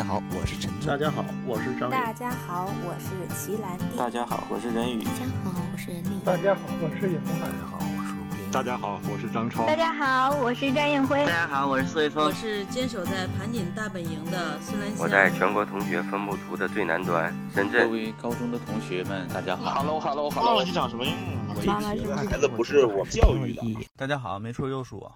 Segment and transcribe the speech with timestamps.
[0.00, 3.84] 家好，我是陈大家好，我是张大家好，我是齐兰弟。
[3.98, 5.04] 大家好，我是任宇。
[5.04, 6.20] 大家好，我是任丽。
[6.24, 8.50] 大家好，我是尹大家好，我是吴斌。
[8.50, 9.66] 大家好，我是张超。
[9.66, 11.18] 大家好，我是张艳辉。
[11.26, 12.24] 大家好，我是苏一峰。
[12.24, 14.98] 我是坚守在盘锦大本营的孙兰香。
[15.00, 17.86] 我在全国同学分布图的最南端，深圳。
[17.86, 19.82] 各位高中的同学们，大家好。
[19.82, 20.56] Hello，Hello，Hello。
[20.56, 21.14] 忘记长什么样
[21.46, 21.62] 了？
[21.66, 23.86] 妈妈是孩子不是我教育的。
[23.98, 25.12] 大家好，没错又是我。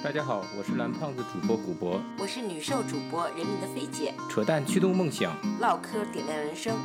[0.00, 6.76] 大家好，我是蓝胖子主播古博，我是女兽主播人民的菲姐，扯淡驱动梦想，唠嗑点亮人生，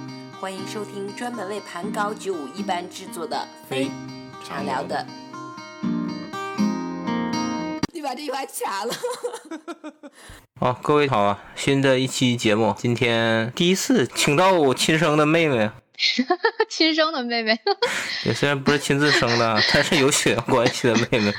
[0.42, 3.92] 欢迎收听专门为盘高九五一班制作的非
[4.44, 5.06] 常聊的。
[7.94, 8.94] 你把这句话掐了。
[10.60, 15.70] 好，各位好啊，新的一期节目，今天第一次请到我亲生的妹妹。
[16.70, 17.58] 亲生的妹妹，
[18.26, 21.34] 也虽然不是亲自生的，但是有血缘关系的妹妹。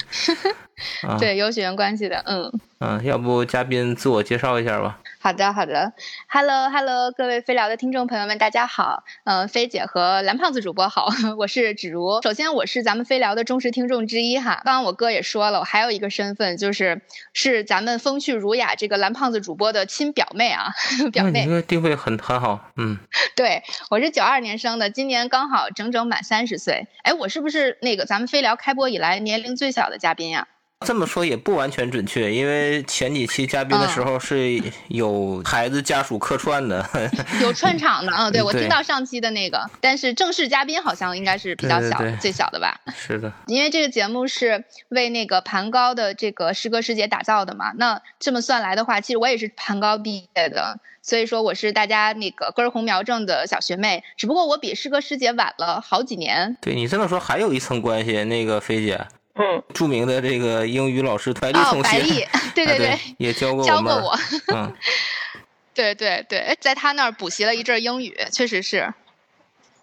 [1.19, 2.61] 对，有血缘关系的，嗯。
[2.81, 4.99] 嗯，要不嘉宾自我介绍一下吧。
[5.25, 5.95] 好的，好的。
[6.29, 9.05] Hello，Hello，各位飞聊的听众朋友们，大家好。
[9.25, 11.09] 嗯，飞姐和蓝胖子主播好，
[11.41, 12.21] 我是芷如。
[12.23, 14.61] 首先，我是咱们飞聊的忠实听众之一哈。
[14.67, 17.01] 刚刚我哥也说了，我还有一个身份，就是
[17.33, 20.75] 是咱们风趣儒雅这个蓝胖子主播的亲表妹啊，
[21.11, 21.47] 表妹。
[21.47, 22.99] 这个定位很很好，嗯。
[23.35, 26.87] 对，我是九二年生的，今年刚好整整满三十岁。
[27.03, 30.49] 哎，我是不是那个咱们飞聊开播以来年龄最小的嘉宾呀？
[30.81, 36.87] 这么说也不完全准确，因为前几期嘉宾的时候是有孩子家属客串的，
[37.41, 38.31] 有串场的啊。
[38.31, 42.79] 对，我听到上期的那个，但是正式嘉宾好像应该是比较小，最小的吧？
[42.95, 47.73] 是的，因为这个节目是为那个盘高的这个师哥师姐打造的嘛。
[47.77, 56.59] 那这么算来的话，其实我也是盘高毕业的，所以说我是大家那个根红苗正的小学妹，只不过我比师哥师姐晚了好几年。
[56.61, 59.01] 对你这么说还有一层关系，那个菲姐。
[59.35, 64.19] 嗯，著名的这个英语老师白丽同学，白丽， 对对对，也教过我教过我。
[64.55, 64.73] 嗯，
[65.75, 68.95] 对对对，在他那儿补习了一阵英语，确实是。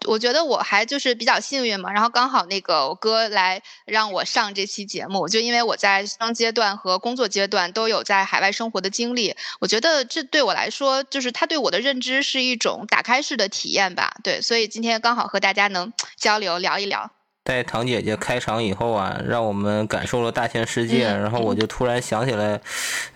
[0.06, 14.16] 我觉得我还就是比较幸运嘛，然后刚好那个我哥来让我上这期节目，就因为我在学生阶段和工作阶段都有在海外生活的经历，我觉得这对我来说，就是他对我的认知是一种打开式的体验吧。
[14.24, 17.12] 对，所以今天刚好和大家能交流聊一聊。
[17.44, 22.60] 在堂姐姐开场以后啊，让我们感受了大千世界，然后我就突然想起来，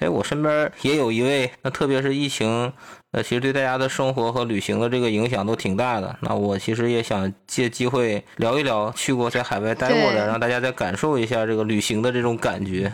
[0.00, 2.72] 哎，我身边也有一位，那特别是疫情，
[3.12, 6.16] 呃，其实对大家的生活和旅行的这个影响都挺大的。
[6.22, 12.93] 那我其实也想借机会聊一聊去过在海外待过的，让大家再感受一下这个旅行的这种感觉。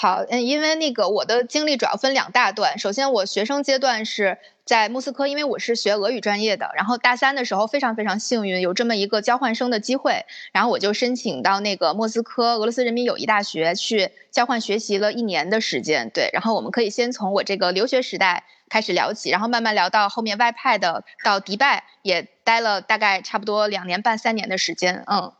[0.00, 4.38] 好，嗯，因为那个我的经历主要分两大段，首先我学生阶段是。
[4.68, 16.10] 在莫斯科，因为我是学俄语专业的，然后大三的时候非常非常幸运有这么一个交换生的机会，然后我就申请到那个莫斯科俄罗斯人民友谊大学去交换学习了一年的时间。
[16.10, 25.02] 对，然后我们可以先从我这个留学时代开始聊起，然后慢慢聊到后面外派的到迪拜，也待了大概差不多两年半三年的时间。
[25.06, 25.32] 嗯，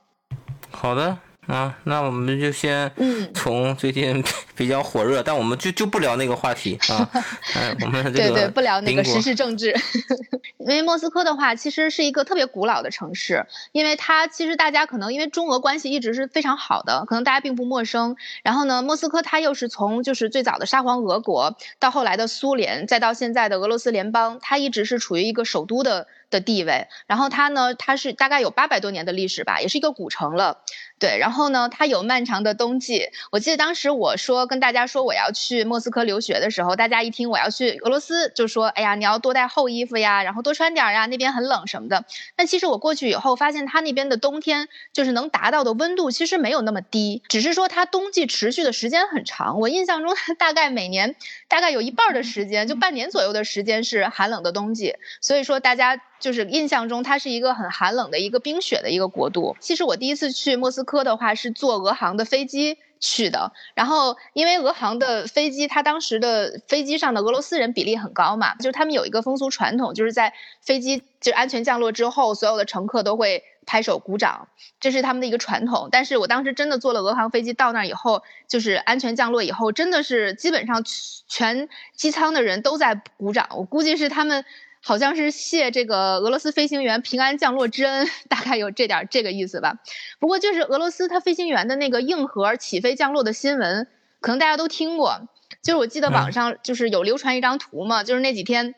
[0.71, 1.19] 好的。
[1.49, 2.93] 啊，那我们就先
[3.33, 4.23] 从最近
[4.55, 7.09] 比较火热，但我们就就不聊那个话题啊。
[7.57, 9.75] 哎，我们这个对对，不聊那个时事政治。
[10.61, 18.15] 因为莫斯科的话，其实是一个特别古老的城市，因为它其实大家可能因为中俄关系一直是非常好的，可能大家并不陌生。
[18.43, 26.07] 然后呢，莫斯科它又是从就是最早的沙皇俄国到后来的苏联，再到现在的俄罗斯联邦，它一直是处于一个首都的。
[26.31, 30.63] 的地位，然后它呢，它是大概有八百多年的历史吧，也是一个古城了，
[30.99, 31.19] 对。
[31.19, 33.09] 然后呢，它有漫长的冬季。
[33.33, 42.05] 我记得当时我说跟大家说我要去莫斯科留学的时候，大家一听我要去俄罗斯，就说：“哎呀，你要多带厚衣服呀，然后多穿点儿呀，那边很冷什么的。”
[42.37, 49.61] 但其实我过去以后发现，它那边的冬天就是能达到的温度其实没有那么低，只是说它冬季持续的时间很长。
[49.61, 51.17] 我印象中它大概每年
[51.49, 54.95] 大概有一半的时间，就半年左右的时间是寒冷的冬季。
[55.23, 55.99] 所以说大家。
[56.19, 59.57] 就是印象中，它是一个很寒冷的一个冰雪的一个国度。
[59.61, 63.53] 其实我第一次去莫斯科的话，是坐俄航的飞机去的。
[63.75, 74.49] 然后因为俄航的飞机，它当时的飞机上的俄罗斯人比例很高嘛，就是他们有一个风俗传统，就是在飞机就安全降落之后，所有的乘客都会拍手鼓掌，
[74.81, 75.89] 这是他们的一个传统。
[75.93, 80.83] 但是我当时真的坐了俄航飞机到那儿以后，就是安全降落以后，真的是基本上
[81.29, 83.49] 全机舱的人都在鼓掌。
[83.57, 84.45] 我估计是他们。
[84.83, 89.75] 好像是谢这个俄罗斯飞行员平安降落之恩， 大概有这点这个意思吧。
[90.19, 93.87] 不过就是俄罗斯他飞行员的那个硬核起飞降落的新闻，
[94.21, 95.29] 可能大家都听过。
[95.63, 98.75] 就是我记得网上就是有流传一张图嘛，就是那几天，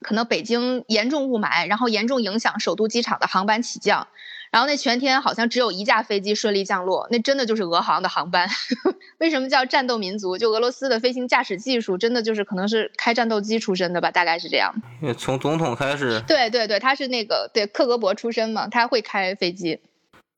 [0.00, 4.08] 可能北京严重雾霾，然后严重影响首都机场的航班起降。
[4.50, 8.48] 然后那全天好像只有一架飞机顺利降落，那真的就是俄航的航班。
[9.18, 10.38] 为什么叫战斗民族？
[10.38, 14.74] 就俄罗斯的飞行驾驶技术真的就是可能是开战斗机出身的吧，大概是这样。
[15.18, 16.20] 从总统开始。
[16.26, 19.80] 对对对，他是那个对克格勃出身嘛，他会开飞机。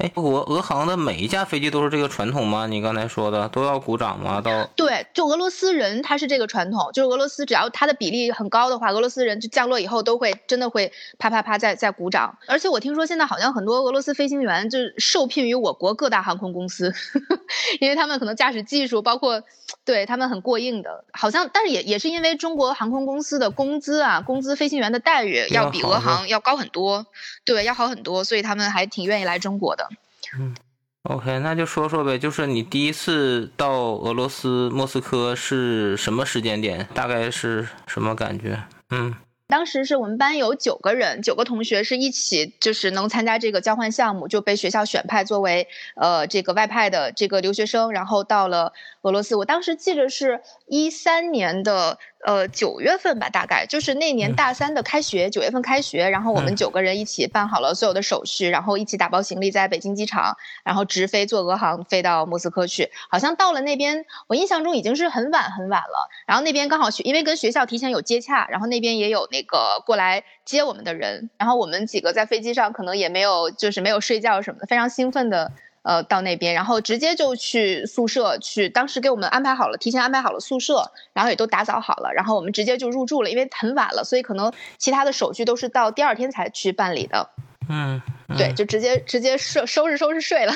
[0.01, 2.67] 哎，俄俄航的每一架飞机都是这个传统吗？
[2.67, 4.41] 你刚才说的都要鼓掌吗？
[4.41, 12.39] 到对，就俄罗斯人他是这个传统，就是俄罗斯只要他的比例很高的话，俄罗斯人就降落以后都会真的会啪啪啪在在鼓掌。
[12.47, 16.95] 而且我听说现在好像很多俄罗斯飞行员就是受聘于我国各大航空公司，
[17.79, 19.43] 因为他们可能驾驶技术包括
[19.85, 27.05] 对他们很过硬的，好像但是也也是因为中国航空公司的工资啊，工资飞行员的待遇要比俄航要高很多，
[27.45, 29.90] 对，要好很多，所以他们还挺愿意来中国的。
[30.39, 30.55] 嗯
[31.03, 36.87] ，OK，那就说说呗，就是你第一次到俄罗斯莫斯科是什么时间点？
[36.95, 38.63] 大概是什么感觉？
[38.91, 39.15] 嗯。
[39.49, 45.67] 当时是我们班有九个人，九个同学是一起，就是能参加这个交换项目，就被学校选派作为
[45.97, 49.35] 呃这个外派的这个留学生，然后到了俄罗斯。
[49.35, 62.93] 我当时记得是一三年的呃九月份吧，大概就是那年大三的开学，九月份开学，然后我们九个人一起办好了所有的手续，然后一起打包行李在北京机场，然后直飞坐俄航飞到莫斯科去。
[63.09, 66.09] 好像到了那边，我印象中已经是很晚很晚了。
[66.29, 69.41] 然后那边刚好学，因为跟学校提前有接洽，然后那边也有那。
[69.41, 75.51] 那个过来接我们的人，然后我们几个在飞机上可能也没有，就是没有睡觉什么的，非常兴奋的，
[75.83, 87.31] 呃，到那边，然后直接就去宿舍去，当时给我们安排好了，提前安排好了宿舍，然后也都打扫好了，然后我们直接就入住了，因为很晚了，所以可能其他的手续都是到第二天才去办理的。
[87.69, 88.03] 嗯，
[88.37, 90.53] 对，就直接直接收收拾收拾睡了。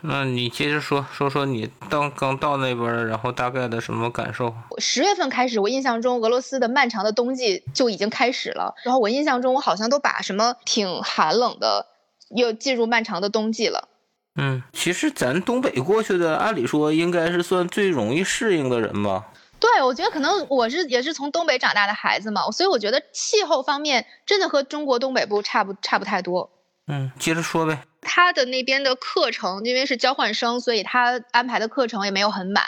[0.00, 4.54] 那你接着说说说你到刚到那边，然后大概的什么感受？
[4.78, 8.76] 十月份开始，我印象中俄罗斯的漫长的冬季就已经开始了。
[8.84, 11.86] 然后我印象中，我好像都把什么挺寒冷的，
[12.28, 13.88] 又进入漫长的冬季了。
[14.40, 19.26] 嗯，其实咱东北过去的，按理说应该是算最容易适应的人吧？
[19.60, 26.48] 对，我觉得可能我是也是从东北长大的孩子嘛，所以我觉得气候方面真的和中国东北部差不差不太多。
[26.86, 27.80] 嗯，接着说呗。
[28.00, 32.62] 他的那边的课程，因为是交换生，所以他安排的课程也没有很满，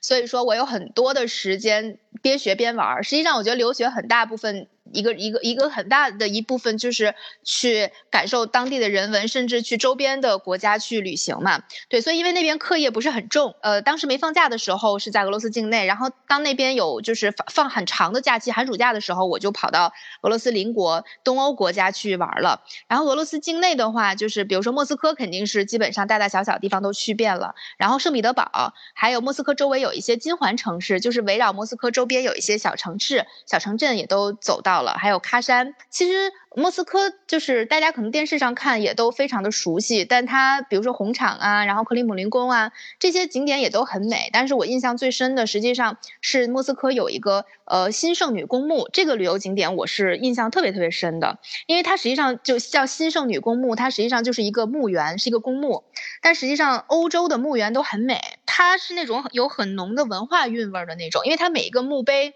[0.00, 3.02] 所以说我有很多的时间边学边玩。
[3.02, 4.68] 实际上，我觉得留学很大部分。
[4.92, 11.62] 一个一个一个很大的一部分就是去感受当地的人文，甚至去周边的国家去旅行嘛。
[11.88, 19.92] 对，所以因为那边课业不是很重，呃，当时没放假的时候是在俄罗斯境内，然后当那边有就是放放很长的假期，寒暑假的时候，我就跑到
[20.22, 22.62] 俄罗斯邻国东欧国家去玩了。
[22.86, 34.75] 然后俄罗斯境内的话，就是比如说莫斯科肯定是基本上大大小小地方都去遍了，然后圣彼得堡，还有莫斯科周围有一些金环城市，就是围绕莫斯科周边有一些小城市、小城镇也都走到。
[34.82, 44.30] 了，还有喀山，其实莫斯科就是大家可能电视上看也都非常的熟悉，但它比如说红场啊，然后克里姆林宫啊这些景点也都很美。
[44.32, 55.84] 但是我印象最深的实际上是莫斯科有一个呃新圣女公墓，这个旅游景点我是印象特别特别深的，因为它实际上就叫新圣女公墓，它实际上就是一个墓园，是一个公墓。
[56.22, 62.34] 但实际上欧洲的墓园都很美，它是那种有很浓的文化韵味的那种，因为它每一个墓碑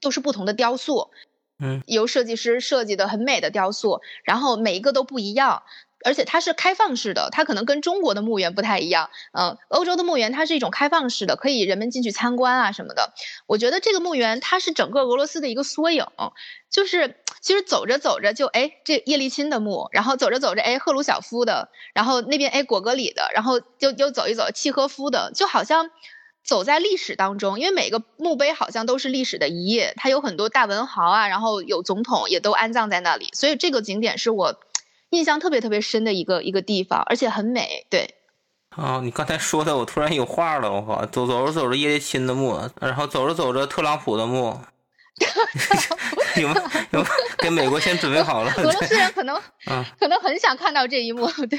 [0.00, 1.10] 都是不同的雕塑。
[1.86, 5.62] 由设计师设计的很美的雕塑，然后每一个都不一样，
[6.04, 9.10] 而且它是开放式的，它可能跟中国的墓园不太一样。
[9.32, 13.12] 嗯，欧洲的墓园它是一种开放式的，可以人们进去参观啊什么的。
[13.46, 16.06] 我觉得这个墓园它是整个俄罗斯的一个缩影，
[16.70, 25.90] 就是其实走着走着就哎这叶利钦的墓，然后走着走着哎赫鲁晓夫的，然后那边哎果戈里的，然后就又走一走契诃夫的，就好像。
[26.44, 34.60] 走在历史当中，因为每个墓碑好像都是历史的一页，它有很多大文豪啊，然后有总统也都安葬在那里，所以这个景点是我
[35.08, 37.86] 印象特别特别深的一个一个地方，而且很美。
[37.88, 38.14] 对，
[38.76, 44.60] 哦，你刚才说的，我突然有话了，我靠，走走着走着叶利钦的墓，然后走着走着特朗普的墓。
[46.40, 46.54] 有吗？
[46.90, 47.06] 有
[47.38, 48.52] 给美国先准备好了。
[48.56, 49.40] 俄罗斯人可能，
[49.70, 51.30] 嗯，可能很想看到这一幕。
[51.46, 51.58] 对。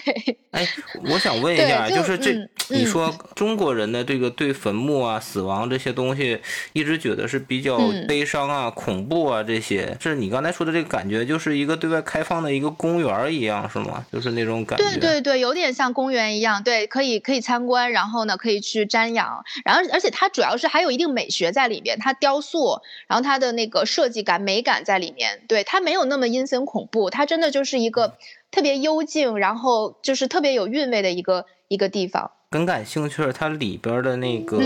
[0.51, 0.67] 哎，
[1.05, 2.33] 我想问一下，就是这，
[2.69, 6.41] 你说中国人的这个对坟墓啊、死亡这些东西，
[6.73, 14.05] 一直觉得是比较悲伤啊、恐怖啊这些，是你刚才说的这个感觉，就是一个对外开放的一个公园一样，是吗？
[14.11, 14.83] 就是那种感觉。
[14.83, 23.44] 对对对，有点像公园一样，对，可以可以参观，然后呢可以去瞻仰，然后而且它主要是还有一定美学在里边，它雕塑，然后它的。
[23.45, 28.17] 的那个设计感、美感在里面，对它没有那么阴森恐怖，它真的就是一个
[28.51, 32.31] 特别幽静，然后就是特别有韵味的一个一个地方。
[32.51, 34.61] 很感兴趣，它里边的那个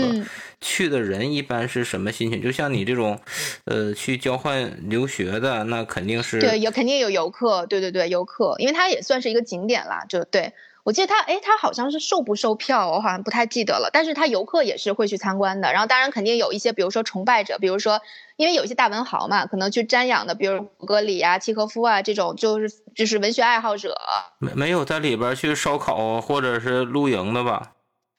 [0.60, 2.40] 去的人一般是什么心情？
[2.40, 3.18] 就像你这种，
[3.64, 10.52] 呃，去交换留学的，那肯定是对，有肯定有游客，对对对，游客，因为它也算是一个景点啦，就对。
[10.82, 13.90] 我记得他，哎，他好像是售不售票，我好像不太记得了。
[13.92, 15.72] 但是他游客也是会去参观的。
[15.72, 18.00] 然后当然肯定有一些，比如说崇拜者，比如说，
[18.36, 23.94] 因为有一些大文豪嘛，可能去瞻仰的，比如古格里啊、契诃夫啊这种，就是就是文学爱好者。
[24.38, 27.72] 没没有在里边去烧烤或者是露营的吧？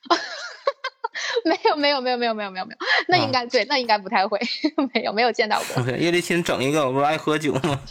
[1.46, 4.40] 没有没有没有没有没有没有没有，那应该对，那应该不太会，
[4.94, 5.82] 没有没有见到过。
[5.98, 7.82] 叶利钦整一个，我不是爱喝酒吗？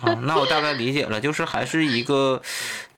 [0.00, 2.40] 啊，那我大概理解了，就是还是一个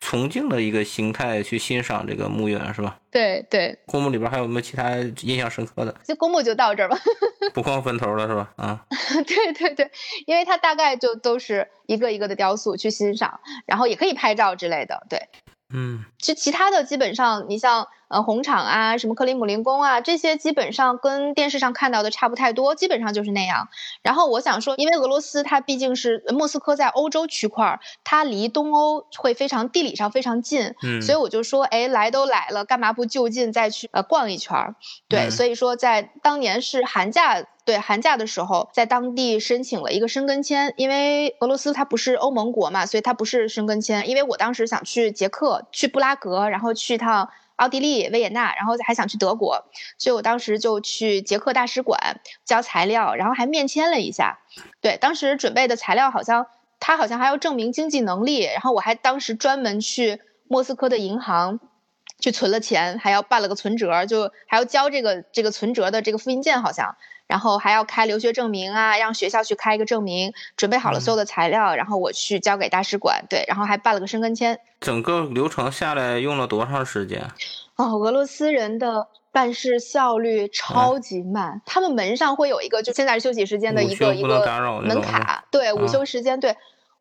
[0.01, 2.97] 崇敬的一个心态去欣赏这个墓园，是吧？
[3.11, 3.79] 对对。
[3.87, 5.95] 公墓里边还有没有其他印象深刻的？
[6.05, 6.99] 就公墓就到这儿吧。
[7.55, 8.51] 不逛坟头了是吧？
[8.57, 8.81] 啊。
[9.27, 9.91] 对对对，
[10.27, 15.21] 因为它大概就都是一个一个的雕塑去欣赏，然后也可以拍照之类的，对。
[15.73, 23.69] 嗯，其其他的基本上，你像呃红场啊，什么克里姆林宫啊，这些基本上跟电视上看到的差不太多，基本上就是那样。
[24.03, 34.75] 然后我想说，因为俄罗斯它毕竟是莫斯科在欧洲区块，它离东欧会非常地理上非常近，嗯，所以我就说，哎，来都来了，干嘛不就近再去呃逛一圈儿？
[35.09, 37.45] 对，所以说在当年是寒假。
[37.69, 44.09] 对寒假的时候，在当地申请了一个申根签，因为俄罗斯它不是欧盟国嘛，所以它不是申根签。
[44.09, 49.67] 因为我当时想去捷克，去布拉格，然后去趟奥地利维也纳，然后还想去德国，
[49.99, 54.39] 所以我当时就去捷克大使馆交材料，然后还面签了一下。
[54.81, 56.47] 对，当时准备的材料好像
[56.81, 61.59] 他好像还要证明经济能力，然后我还当时专门去莫斯科的银行
[62.21, 66.97] 去存了钱，还要办了个存折，就还要交这个这个存折的这个复印件，好像。
[67.29, 74.59] 然后还要开留学证明啊，让学校去开一个证明，准备好了所有的材料，然后我去交给大使馆，对，然后还办了个申根签。
[74.81, 77.31] 整个流程下来用了多长时间？
[77.77, 84.41] 哦，俄罗斯人的办事效率超级慢，他们门上会有一个，就现在是休息时间的一个一个
[84.83, 86.57] 门卡，对，午休时间，对，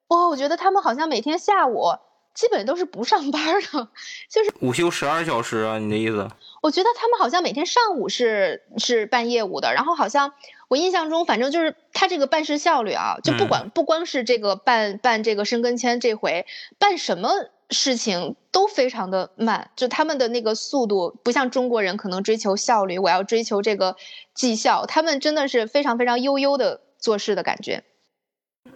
[0.09, 1.95] 哇，我觉得他们好像每天下午
[2.33, 3.87] 基本都是不上班的，
[4.29, 6.27] 就是午休十二小时啊，你的意思？
[6.67, 10.33] 我觉得他们好像每天上午是是办业务的，然后好像
[10.67, 16.45] 我印象中，反正就是他这个办事效率啊，就不管不光是这个办办这个申根签这回
[16.77, 17.29] 办什么
[17.69, 23.95] 事情都非常的慢，就他们的那个速度不像中国人可能追求效率，我要追求这个
[24.33, 27.85] 绩效，他们真的是非常非常悠悠的做事的感觉。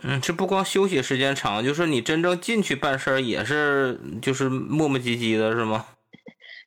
[0.02, 5.88] 嗯，这不光休息时间长，就是你真正进去办事儿也是就是磨磨唧唧的，是吗？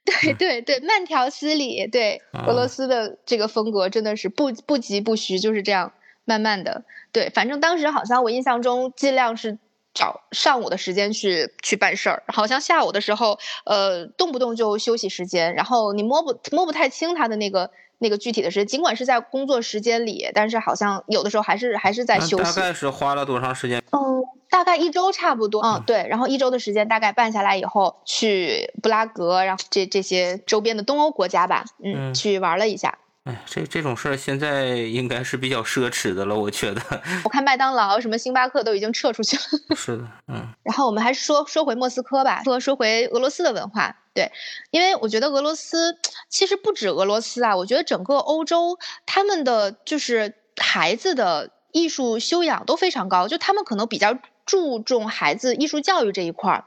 [0.04, 1.86] 对对对，慢条斯理。
[1.86, 5.92] 对俄罗斯的这个风格真的是不不急不徐，就是这样
[6.24, 6.84] 慢慢的。
[7.12, 9.58] 对，反正当时好像我印象中尽量是
[9.94, 22.44] 找上午的时间去去办事儿，好像下午的时候，呃，动不动就休息时间，然后你摸不摸不太清他的那个那个具体的时间，尽管是在工作时间里，但是好像有的时候还是还是在休息。
[22.44, 23.82] 大概是花了多长时间？
[23.92, 24.22] 嗯。
[24.50, 32.96] 大概一周差不多，嗯，对，然后一周的时间大概办下来以后，去布拉格，然后这这些周边的东欧国家吧，嗯，去玩了一下。
[33.24, 36.82] 哎，这这种事儿现在应该是比较奢侈的了，我觉得。
[37.24, 39.76] 我看麦当劳、什么星巴克都已经撤出去了。
[39.76, 40.46] 是的，嗯。
[40.62, 44.30] 然后我们还是说说回莫斯科吧，说说回俄罗斯的文化，对，
[44.70, 45.96] 因为我觉得俄罗斯
[46.28, 54.18] 其实不止俄罗斯啊，我觉得整个欧洲他们的就是孩子的艺术修养都非常高，就他们可能比较。
[54.46, 56.64] 注重孩子艺术教育这一块儿，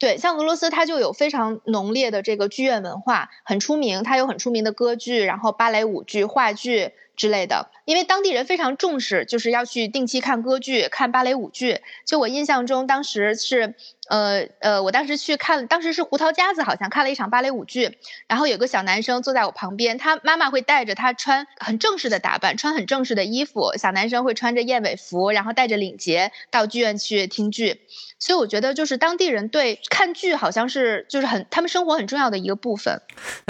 [0.00, 7.70] 对，像俄罗斯，它就有非常浓烈的这个剧院文化，很出名，它有很出名的歌剧，然后芭蕾舞剧、话剧之类的。
[7.84, 11.80] 因为当地人非常重视，就是要去定期看歌剧、看芭蕾舞剧。
[12.06, 13.74] 就我印象中，当时是。
[14.10, 27.82] 呃呃，我当时去看，当时是胡桃夹子，好像看了一场芭蕾舞剧，然后有个小男生坐在我旁边，他妈妈会带着他穿很正式的打扮，穿很正式的衣服，小男生会穿着燕尾服，然后带着领结到剧院去听剧，
[28.18, 33.00] 所以我觉得就是当地人对看剧好像是就是很他们生活很重要的一个部分。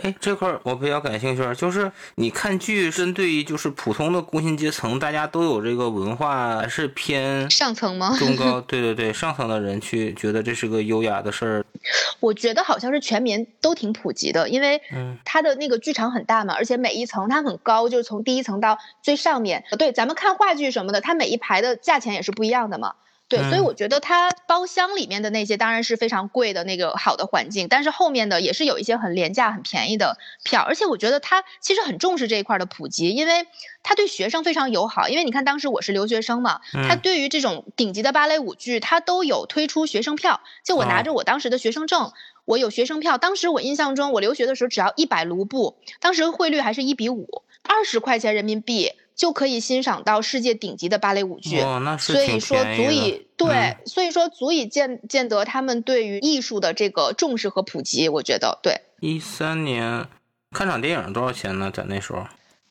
[0.03, 8.15] 哎，这块我比较感兴趣，就是你看剧针对于就普通的工薪阶层，大家都有这个文化还是偏上层吗？
[8.19, 10.51] 中高， 对对对，上层的人去觉得这。
[10.51, 11.65] 这是个优雅的事儿，
[12.19, 14.83] 我觉得好像是全民都挺普及的，因为
[15.25, 19.63] 它的那个剧场很大嘛，而且每一层它很高，就是从第一层到最上面。
[19.79, 22.95] 对，咱们看话剧什么的，它每一排的价钱也是不一样的嘛。
[23.31, 33.47] 对，所以我觉得它包厢里面的那些当然是非常贵的那个好的环境，但是后面的也是有一些很廉价、很便宜的票，而且我觉得它其实很重视这一块的普及，因为
[33.85, 35.09] 它对学生非常友好。
[35.09, 40.41] 因为你看当时我是留学生嘛，它对于这种顶级的芭蕾舞剧，它都有推出学生票。
[40.65, 42.13] 就我拿着我当时的学生证。
[42.47, 48.91] 我有学生票，当时我印象中我留学的时候只要一百卢布，当时汇率还是一比五，二十块钱人民币
[49.21, 51.61] 就可以欣赏到世界顶级的芭蕾舞剧。
[51.61, 58.09] 哦，那是所以说足以对，嗯所以说足以见见得他们对于艺术的这个重视和普及。
[58.09, 60.07] 我觉得，对一三年
[60.53, 61.71] 看场电影多少钱呢？
[61.71, 62.27] 在那时候，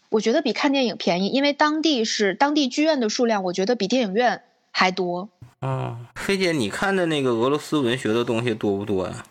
[0.09, 4.41] 我觉得比看电影便宜，因为当地是当地剧院的数量，我觉得比电影院
[4.71, 5.29] 还多。
[5.59, 9.23] 哦，菲姐，你看的那个俄罗斯文学的东西多不多呀？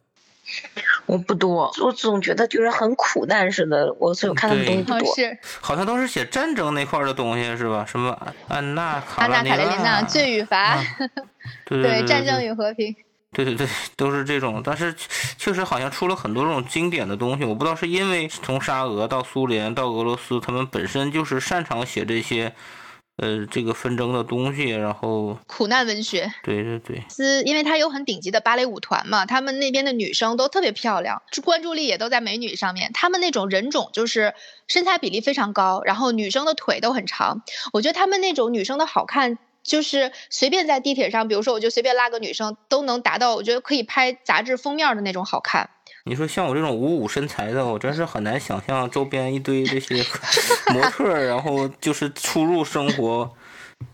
[1.08, 4.98] 我不多，我总觉得就是很苦难似的，我所以我看他们东西不多。
[4.98, 7.84] 哦是好像都是写战争那块儿的东西是吧？
[7.88, 10.76] 什么安娜卡安娜卡列尼娜、罪与罚，
[11.64, 12.94] 对对对战争与和平。
[13.32, 14.62] 对对对，都是这种。
[14.64, 14.94] 但是
[15.36, 22.54] 确实好像出了很多这种经典的东西，我不知道是因为从沙俄到苏联到俄罗斯，他们本身就是擅长写这些，
[23.18, 26.32] 呃，这个纷争的东西，然后苦难文学。
[26.44, 32.92] 对对对，是，因为他有很顶级的芭蕾舞团嘛，他们那边的女生都特别漂亮，关注力也都在美女上面。
[32.92, 34.34] 他们那种人种就是
[34.68, 37.42] 身材比例非常高，然后女生的腿都很长。
[37.72, 45.70] 我觉得他们那种女生的好看，就是随便在地铁上，比如说我就随便拉个女生，都能达到我觉得可以拍杂志封面的那种好看。
[46.08, 50.02] 你说像我这种五五身材的，我真是很难想象周边一堆这些
[50.72, 53.30] 模特，然后就是出入生活，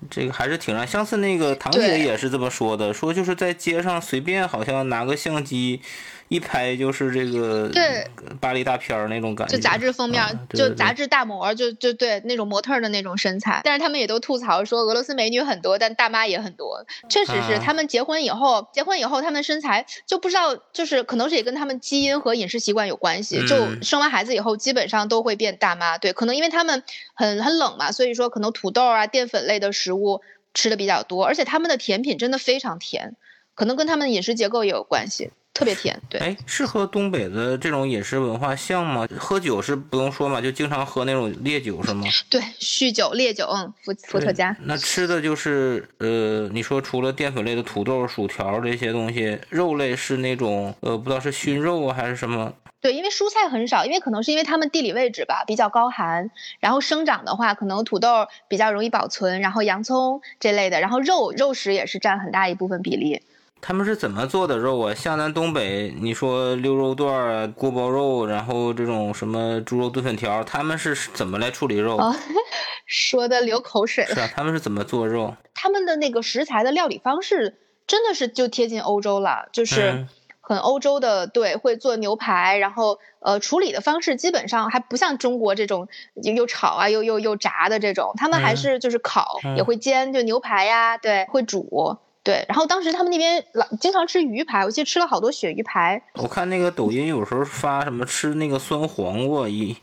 [0.09, 0.87] 这个还是挺让。
[0.87, 5.81] 上次那个堂姐也是这么说的，说就是在街上随便好像拿个相机
[6.29, 8.07] 一拍就是这个对
[8.41, 13.61] 巴黎大片儿那种感觉，就杂志封面，就杂志大模，就就对那种模特儿的那种身材。
[13.63, 16.85] 但是他们也都吐槽说，俄罗斯美女很多，但大妈也很多。
[17.09, 23.47] 确实是，啊他们结婚以后，结婚以后他们身材就不知道，就是可能是也跟他们基因和饮食习惯有关系。
[23.47, 25.99] 就嗯生完孩子以后，基本上都会变大妈。
[25.99, 26.83] 对，可能因为他们
[27.15, 30.23] 很很冷嘛，所以说可能土豆啊、淀粉类的食物
[30.55, 33.15] 吃的比较多，而且他们的甜品真的非常甜，
[33.55, 35.99] 可能跟他们的饮食结构也有关系，特别甜。
[36.11, 36.21] 对。
[36.21, 39.09] 哎，是和东北的这种饮食文化像吗？
[39.17, 42.05] 喝酒是不用说嘛，就经常喝那种烈酒是吗？
[42.29, 44.55] 对，酗酒、烈酒，嗯，伏伏特加。
[44.65, 52.53] 那吃的就是呃，你说除了淀粉类的土豆、薯条这些东西，肉类是那种呃，不知道是熏肉啊还是什么？
[52.81, 56.31] 对，因为蔬菜很少，因为可能是因为它们地理位置吧比较高寒，
[56.61, 63.23] 然后生长的话，可能土豆比较容易保存，然后洋葱这类的，然后肉肉食也是占很大一部分比例。
[63.67, 64.95] 他们是怎么做的肉啊？
[64.95, 71.97] 像咱东北，你说溜肉段儿啊、锅包肉，然后这种什么猪肉炖粉条，他们是怎么来处理肉？
[71.97, 72.15] 哦，
[72.85, 74.15] 说的流口水了。
[74.15, 75.35] 是啊，他们是怎么做肉？
[75.55, 80.09] 他们的那个食材的料理方式真的是就贴近欧洲了，就是嗯
[80.43, 85.89] 很欧洲的，对，会做牛排，然后呃处理的方式基本上还不像中国这种
[86.23, 91.97] 又又炒啊又又又炸的这种，他们还嗯是就是烤，嗯也会煎，就牛排呀，对，会煮。
[92.25, 96.03] 对，然后当时他们那边老经常吃鱼排，我记得吃了好多鳕鱼排。
[96.15, 99.77] 我看那个抖音有时候发什么吃那个酸黄瓜一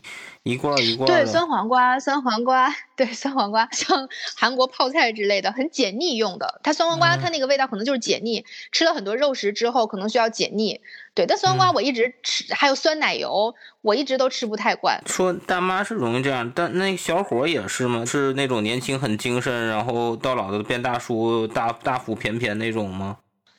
[0.44, 6.60] 一罐儿一罐儿对，酸黄瓜，酸黄瓜，对，酸黄瓜，像 韩国泡菜之类的，很解腻用的。
[6.64, 10.80] 它酸黄瓜，嗯它那个味道可能就是解腻，吃了很多肉食之后，可能需要解腻。
[11.14, 15.00] 对，但酸黄瓜嗯我一直吃，还有酸奶油，我一直都吃不太惯。
[15.06, 18.04] 说大妈是容易这样，但那小伙儿也是吗？
[18.04, 23.18] 是那种年轻很精神，然后到老的变大叔，大大腹便便那种吗？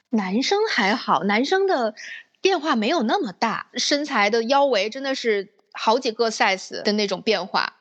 [0.09, 1.95] 男生还好，男生的
[2.41, 7.73] 变化没有那么大，身材的腰围真的是好几个 size 的那种变化。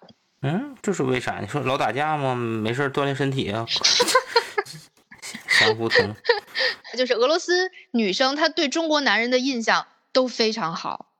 [0.42, 1.38] 嗯，这是为啥？
[1.40, 2.34] 你说老打架吗？
[2.34, 3.64] 没事儿锻炼身体啊。
[5.48, 6.14] 想不通。
[6.96, 11.12] 就是俄罗斯女生，她对中国男人的印象都非常好，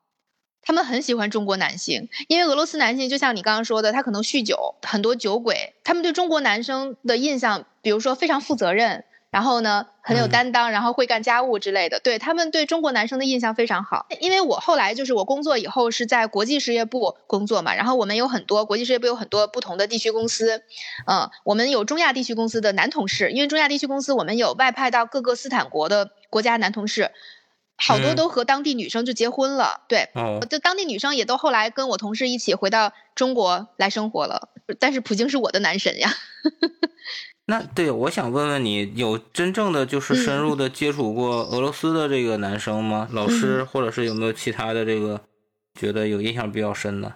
[0.61, 10.31] 他们很喜欢中国男性，因为俄罗斯男性就像你刚刚说的，他可能酗酒，很多酒鬼，他们对中国男生的印象，比如说非常负责任，然后呢很有嗯。
[10.31, 14.07] 担当，然后会干家务之类的，对他们对中国男生的印象非常好。
[14.21, 20.63] 因为我后来就是我工作以后是在国际事业部工作嘛，然后我们有很多国际事业部有很多不同的地区公司，
[21.07, 27.11] 嗯，我们有中亚地区公司的男同事，因为中亚地区公司我们有外派到各个斯坦国的国家男同事，
[27.79, 28.17] 好多嗯。
[28.17, 36.13] 都和当地女生就结婚了，对，哦，就当地女生也都后来跟我同事一起回到中国来生活了，但是普京是我的男神呀。
[37.47, 43.09] 那对，我想问问你，有真正的就是深入的接触过俄罗斯的这个男生吗？
[43.13, 45.21] 老师，或者是有没有其他的这个
[45.79, 47.15] 觉得有印象比较深的？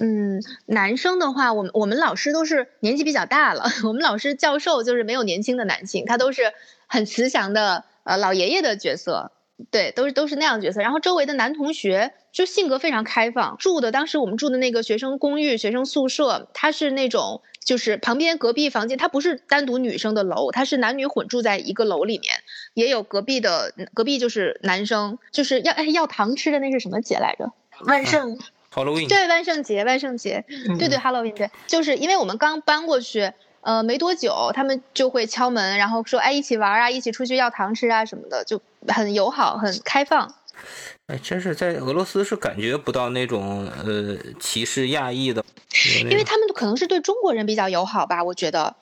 [0.00, 6.52] 嗯，男生的话，我们我们老师都是年纪比较大了， 我们老师教授就是没有年轻的男性，他都是
[6.86, 9.32] 很慈祥的呃老爷爷的角色，
[9.70, 10.80] 对，都是都是那样角色。
[10.82, 13.56] 然后周围的男同学就性格非常开放。
[13.58, 22.32] 住的当时我们住的那个学生公寓、学生宿舍，它是那种就是旁边隔壁房间，它不是单独女生的楼，它是男女混住在一个楼里面，
[22.74, 27.50] 也有隔壁的隔壁就是男生，就是要哎要糖吃的那是什么节来着？
[27.86, 28.38] 万圣。
[28.72, 29.08] Halloween。
[29.08, 30.44] 对，万圣节，万圣节，
[30.78, 33.32] 对对，Halloween，对，就是因为我们刚搬过去。
[33.60, 40.32] 呃，没多久，他们就会敲门，然后说：“哎，一起玩啊，一起出去要糖吃啊，什么的，就很友好，很开放。”
[41.08, 45.44] 哎，真是在俄罗斯是感觉不到那种呃歧视亚裔的，
[46.02, 48.76] 因为他们可能是对中国人比较友好吧，我觉得，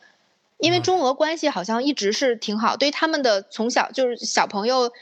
[0.58, 4.92] 因为中俄关系好像一直是挺好，对他们的从小就是小朋友。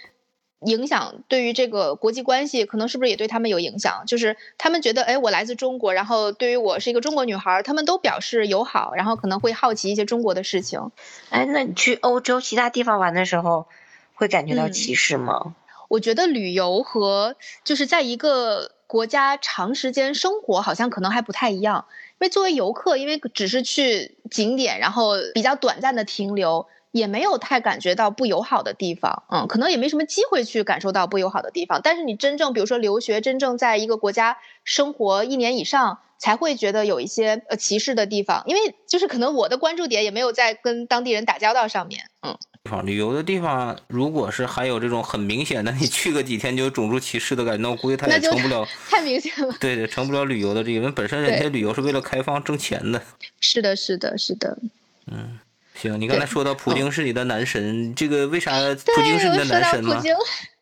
[0.60, 4.04] 影响对于这个国际关系，可能是不是也对他们有影响？
[4.06, 10.90] 就是他们觉得，哎，我来自中国，然后对于我是一个中国女孩，他们都表示友好，然后可能会好奇一些中国的事情。
[11.28, 13.66] 哎，那你去欧洲其他地方玩的时候，
[14.14, 15.54] 会感觉到歧视吗？
[15.94, 21.86] 我觉得旅游和就是在一个国家长时间生活，好像可能还不太一样。
[22.14, 26.66] 因为作为游客，因为只是去景点，然后比较短暂的停留。
[26.94, 31.80] 也没有太感觉到不友好的地方，嗯，可能也没什么机会去感受到不友好的地方。
[31.82, 38.44] 但是你真正，比如说留学，真正在一个国家生活一年以上，才会觉得有一些呃歧视的地方。
[38.46, 42.38] 因为就是可能我的关注点也没有在跟当地人打交道上面，嗯。
[42.64, 49.54] 地方旅游的地方，如果是还有这种很明显的，你去个几天就有种族歧视的感觉，那我估计他也成不了太明显了。
[49.60, 53.02] 对对，成不了旅游的这个，因为本身人家旅游是为了开放挣钱的。
[53.38, 54.58] 是的，是的，是的，
[55.06, 55.38] 嗯。
[55.74, 60.00] 行，你刚才说到普京是你的男神，这个为啥普京是你的男神吗？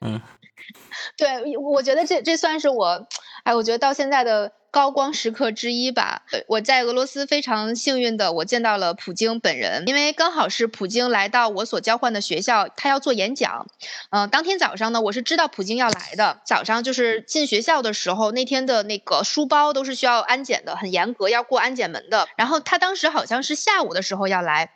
[0.01, 0.21] 嗯，
[1.19, 3.07] 对，我觉得这这算是我，
[3.45, 6.23] 哎，我觉得到现在的高光时刻之一吧。
[6.49, 13.67] 我在俄罗斯非常幸运的，我见到了普京本人，因为刚好是普京来到我所交换的学校，他要做演讲。
[14.11, 22.27] 嗯，当天早上呢，我是知道普京要来的，早上就是进学校的时候，那天的那个书包都是需要安检的，很严格，要过安检门的。
[22.37, 24.71] 然后他当时好像是下午的时候要来。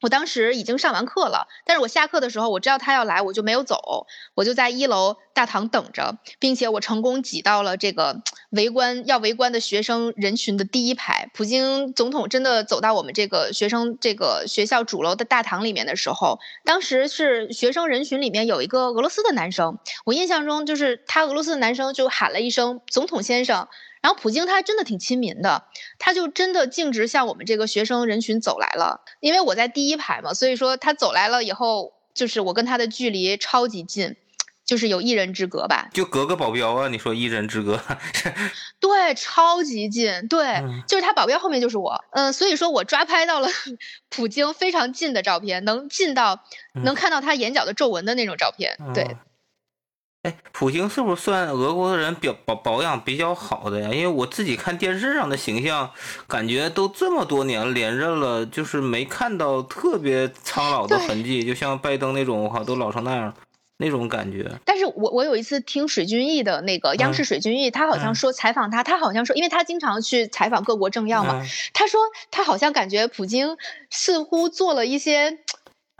[0.00, 11.30] 我当时已经上完课了，但是我下课的时候我知道他要来，我就没有走，我就在一楼大堂等着，并且我成功挤到了这个围观要围观的学生人群的第一排。
[11.32, 23.68] 普京总统真的走到我们这个学生这个学校主楼的大堂里面的时候，当时是学生人群里面有一个俄罗斯的男生，我印象中就是他俄罗斯的男生就喊了一声“总统先生”。
[24.04, 25.64] 然后普京他还真的挺亲民的，
[25.98, 29.00] 他就真的径直向我们这个学生人群走来了。
[29.20, 34.14] 因为我在第一排嘛，所以说他走来了以后，就是我跟他的距离超级近，
[34.66, 35.88] 就是有一人之隔吧。
[35.94, 36.88] 就隔个保镖啊？
[36.88, 37.80] 你说一人之隔？
[38.78, 40.28] 对，超级近。
[40.28, 42.04] 对，就是他保镖后面就是我。
[42.10, 43.48] 嗯，所以说我抓拍到了
[44.10, 46.44] 普京非常近的照片，能近到
[46.84, 48.76] 能看到他眼角的皱纹的那种照片。
[48.92, 49.16] 对。
[50.24, 53.90] 哎，普京是不是算俄国的人表保保养比较好的呀？
[53.90, 55.90] 因为我自己看电视上的形象，
[56.26, 63.34] 感觉都这么多年连任了，就是没看到特别苍老的痕迹，就像拜登那种，我靠，都老成那样，
[63.76, 64.50] 那种感觉。
[64.64, 73.58] 但是我我有一次听水军毅的那个央视水军毅，他好像说采访他，他好像说，因为他经常去采访各国政要嘛，他说他好像感觉普京
[73.90, 75.40] 似乎做了一些。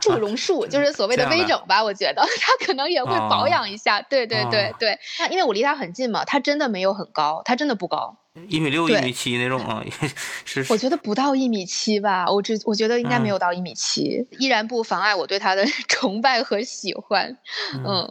[0.05, 3.99] 祝融术就是所谓的微整吧，我觉得 他可能也会保养一下。
[4.03, 8.15] 对对对对，那因为我离他很近嘛，他真的没有很高，他真的不高，
[8.47, 9.83] 一米六、一米七那种啊。
[10.45, 17.37] 是，我觉得不到一米七吧，我只我觉得应该没有到一米七，依然不妨碍我对他的 崇拜和喜欢。
[17.83, 18.07] 嗯，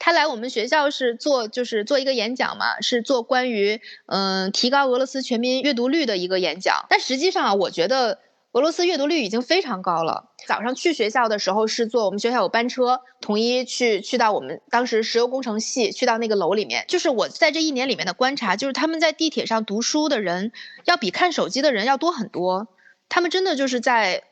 [0.00, 8.18] 他来我们学校是做就是做一个演讲嘛，是做关于嗯提高俄罗斯全民阅读率的一个演讲，但实际上啊，我觉得。
[8.52, 10.32] 俄罗斯阅读率已经非常高了。
[10.46, 16.84] 早上去学校的时候是坐我们学校有班车，统一去去到我们当时石油工程系，去到那个楼里面。
[16.88, 20.52] 就是我在这一年里面的观察，就是他们在地铁上读书的人
[20.86, 22.68] 要比看手机的人要多很多。
[23.10, 24.22] 他们真的就是在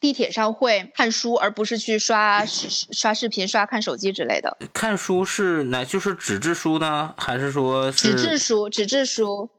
[0.00, 4.56] 地铁上会看书，而不是去刷刷视频、刷看手机之类的。
[4.72, 5.84] 看书是哪？
[5.84, 8.68] 就是纸质书呢，还是说纸质书？
[8.70, 9.50] 纸质书。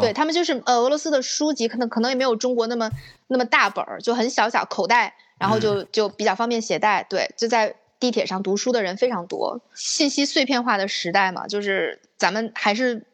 [0.00, 2.90] 对他们就是呃，俄罗斯的书籍可能可能也没有中国那么
[3.26, 7.04] 那么大本儿，就很小小口袋，然后就就比较方便携带。
[7.08, 13.06] 对，就在地铁上读书的人非常多，信息碎片化的时代嘛，就是咱们还是。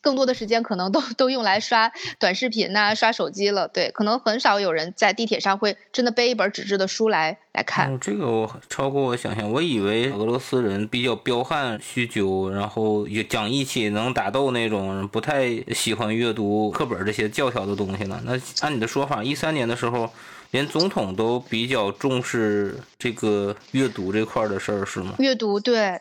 [0.00, 3.68] 更多的时间可能都 都用来刷短视频呐，刷手机了。
[3.68, 7.98] 对，可能很少有人在地铁上会真的背一本纸质的书来来看。
[8.00, 18.20] 这个我超过我想象，我以为俄罗斯人比较彪悍、酗酒，然后也讲义气、能打斗那种，不太喜欢阅读课本这些教条的东西呢。
[18.24, 20.10] 那按你的说法，一三年的时候，
[20.52, 25.14] 连总统都比较重视这个阅读这块的事儿，是吗？
[25.18, 26.00] 阅读，对。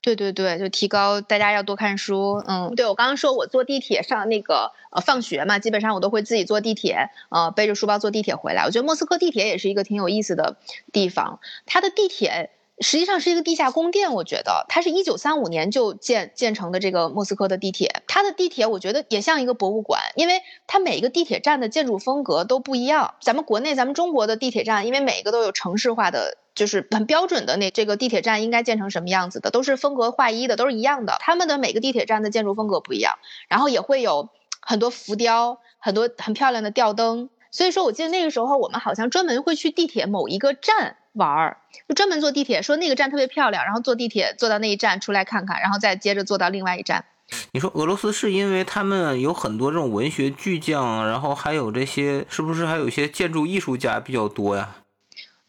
[0.00, 2.42] 对对对，就提高大家要多看书。
[2.46, 8.62] 嗯，对我刚刚说我坐地铁上那个呃放学嘛，基本上我都会自己坐地铁，呃背着书包坐地铁回来。
[8.64, 10.56] 我觉得莫斯科地铁也是一个挺有意思的
[10.92, 12.50] 地方，它的地铁。
[12.80, 23.14] 实际上是一个地下宫殿，我觉得它是一九三五年就建建成的这个莫斯科的地铁，它的地铁我觉得也像一个博物馆，因为它每一个地铁站的建筑风格都不一样。
[23.20, 31.16] 咱们国内咱们中国的地铁站，因为每一个都有城市化的，就是很标准的那这个地铁站应该建成什么样子的，都是风格划一的，都是一样的。
[31.20, 33.14] 他们的每个地铁站的建筑风格不一样，
[33.48, 34.28] 然后也会有
[34.60, 37.30] 很多浮雕，很多很漂亮的吊灯。
[37.50, 40.96] 所以说我记得那个时候我们好像专门会去地铁某一个站。
[41.14, 41.56] 玩儿
[41.88, 47.06] 就专门坐地铁，说那个站特别漂亮，然后坐地铁坐到那一站出来看看，然后再接着坐到另外一站。
[47.52, 54.76] 你说俄罗斯是因为他们有很多这种文学巨匠，然后还有这些，是不是还有一些建筑艺术家比较多呀？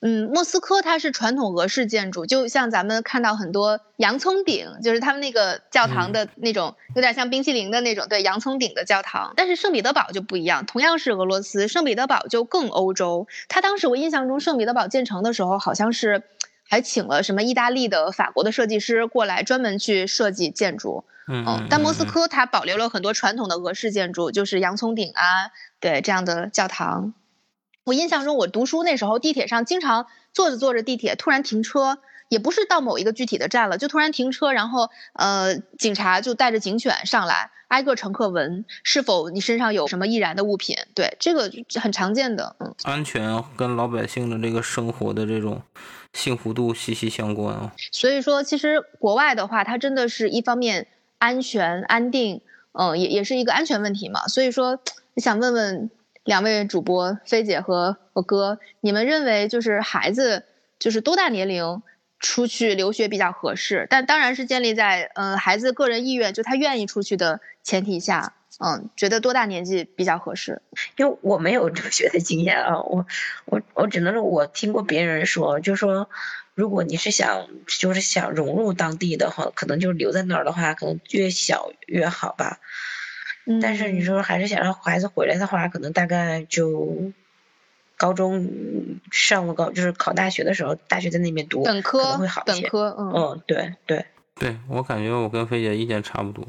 [0.02, 9.34] 嗯，莫斯科它是传统俄式建筑，就像咱们看到很多洋葱顶，就是他们那个教堂的那种，有点像冰淇淋的那种，对，洋葱顶的教堂。
[9.36, 13.28] 但是圣彼得堡就不一样，同样是俄罗斯，圣彼得堡就更欧洲。
[13.50, 16.24] 它当时我印象中，圣彼得堡建成的时候，好像是
[16.64, 21.04] 还请了什么意大利的、法国的设计师过来专门去设计建筑。
[21.28, 27.14] 嗯，但莫斯科它保留了很多传统的俄式建筑，就是洋葱顶啊，对这样的教堂。
[27.90, 31.98] 我印象中，我读书那时候，地铁上经常坐着坐着，地铁突然停车，
[32.28, 40.78] 也不是到某一个具体的站了，就突然停车，然后呃，警察就带着警犬上来，挨个乘客闻是否你身上有什么易燃的物品。
[40.94, 45.64] 对，这个很常见的，嗯，安全跟老百姓的这个生活的这种
[46.14, 47.74] 幸福度息息相关啊。
[47.92, 50.86] 所以说，其实国外的话，它真的是一方面
[51.18, 52.42] 安全安定，
[52.74, 54.28] 嗯，也也是一个安全问题嘛。
[54.28, 54.80] 所以说，
[55.18, 55.90] 想问问。
[56.30, 60.46] 两位主播菲姐和我哥，你们认为就是孩子
[60.78, 61.82] 就是多大年龄
[62.20, 63.88] 出去留学比较合适？
[63.90, 70.62] 但当然是建立在呃孩子个人意愿，就他愿意出去的前提下，嗯，觉得多大年纪比较合适？
[70.98, 73.08] 因为我没有留学的经验啊，我
[73.46, 76.12] 我我只能说我听过别人说，就说
[76.54, 82.60] 如果你是想就是想融入当地的话，可能就留在那儿的话，可能越小越好吧。
[83.62, 87.12] 但是你说还是想让孩子回来的话，可能大概就
[87.98, 88.48] 高中
[89.12, 92.62] 上了高，就是考大学的时候，大学在那边读，本科可能会好一些。
[92.62, 96.46] 本科，嗯，嗯，对对对，我感觉我跟菲姐意见差不多，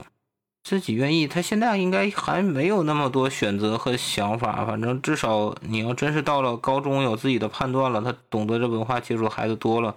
[0.62, 9.94] 自己愿意，他现在应该还没有那么多选择和想法，反正至少你要真是到了高中有自己的判断了，他懂得这文化接触孩子多了，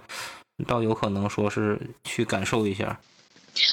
[0.65, 2.99] 倒有可能说是去感受一下。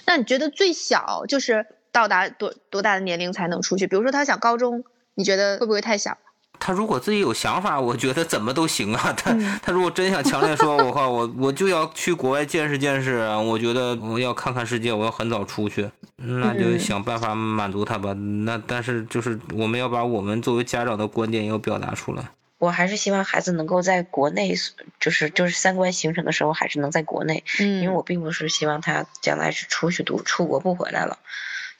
[0.04, 1.64] 那你觉得最小就是？
[1.92, 3.86] 到达多多大的年龄才能出去？
[3.86, 6.16] 比如说他想高中，你觉得会不会太小？
[6.62, 9.14] 他如果自己有想法，我觉得怎么都行啊。
[9.14, 18.12] 他他如果真想强烈说，我话我我就要去国外见识见识，我觉得我要看看世界，我要很早出去，那就想办法满足他吧。
[18.12, 22.28] 那但是就是我们要把我们作为家长的观点要表达出来。
[22.58, 24.54] 我还是希望孩子能够在国内，
[25.00, 27.42] 就是就是三观形成的时候，还是能在国内。
[27.58, 31.18] 嗯，因为我并不是希望他将来是出去读，出国不回来了。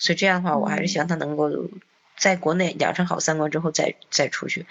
[0.01, 1.49] 所以这样的话，我还是希望他能够
[2.19, 4.67] 在国内养成好三观之后再再出去。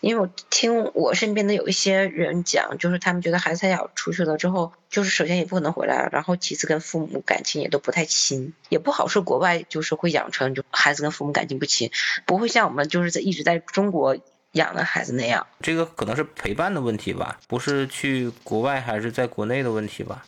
[0.00, 11.90] 因为我听我身边的有一些人讲，就是他们觉得孩子太小出去了之后，就是首先也不可能回来了，然后其次跟父母感情也都不太亲，也不好说国外就是会养成就孩子跟父母感情不亲，
[12.26, 14.16] 不会像我们就是在一直在中国
[14.52, 15.46] 养的孩子那样。
[15.60, 20.26] 这个可能是陪伴的问题吧，不是去国外还是在国内的问题吧。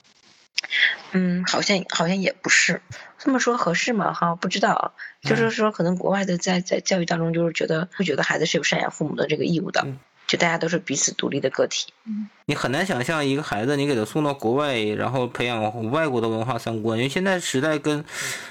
[1.13, 2.81] 嗯，好像好像也不是。
[3.19, 4.13] 这么说合适吗？
[4.13, 9.87] 哈，不知道，就是说可能国外的在在教育当中，就是觉得会觉得孩子是有赡养父母的这个义务的，
[10.35, 11.87] 就大家都是彼此独立的个体。
[12.07, 18.05] 嗯，你很难想象一个孩子，你给他送到国外，然后培养外国的文化三观，因为现在时代跟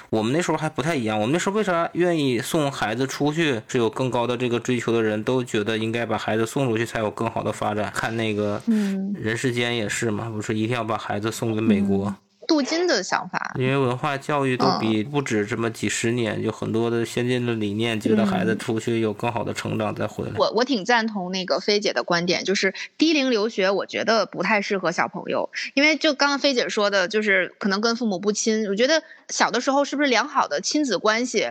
[0.08, 1.20] 我们那时候还不太一样。
[1.20, 3.60] 我们那时候为啥愿意送孩子出去？
[3.68, 7.92] 是有更高的这个追求的人都觉得应该把孩子送出去才有更好的发展。
[7.94, 12.14] 看那个，嗯，人世间也是嘛，不是一定要把孩子送给美国。
[12.46, 20.32] 镀金的想法，因为文化教育都比不止这么几十年，有很多的先进的理念，觉得孩子出去有更好的成长再回来。
[20.36, 28.66] 我我挺赞同那个菲姐的观点，就是低龄留学，我觉得不太适合小朋友，因为就刚刚菲姐说的，就是可能跟父母不亲。
[28.68, 31.50] 我觉得小的时候是不是良好的亲子关系，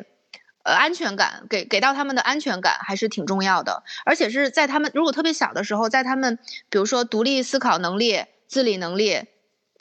[0.64, 9.24] 呃，安全感给给到他们的安全感还是挺重要的，而且是在他们如果特别小的时候，在他们比如说独立思考能力、自理能力。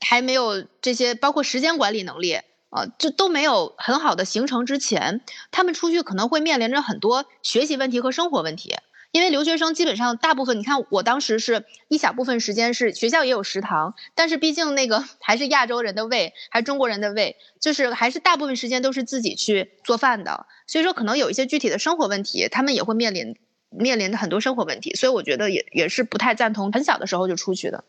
[0.03, 2.35] 还没有这些，包括时间管理能力
[2.71, 8.75] 啊，这都没有很好的形成之前，他们出去可能会面临着很多学习问题和生活问题。
[9.12, 23.37] 因为留学生基本上大部分，你看我当时是一小部分时间是学校也有食堂，但是毕竟那个 还是亚洲人的胃，还是中国人的胃，就是还是大部分时间都是自己去做饭的，所以说可能有一些具体的生活问题，他们也会面临
[23.69, 27.85] 面临的很多生活问题，所以我觉得也也是不太赞同很小的时候就出去的。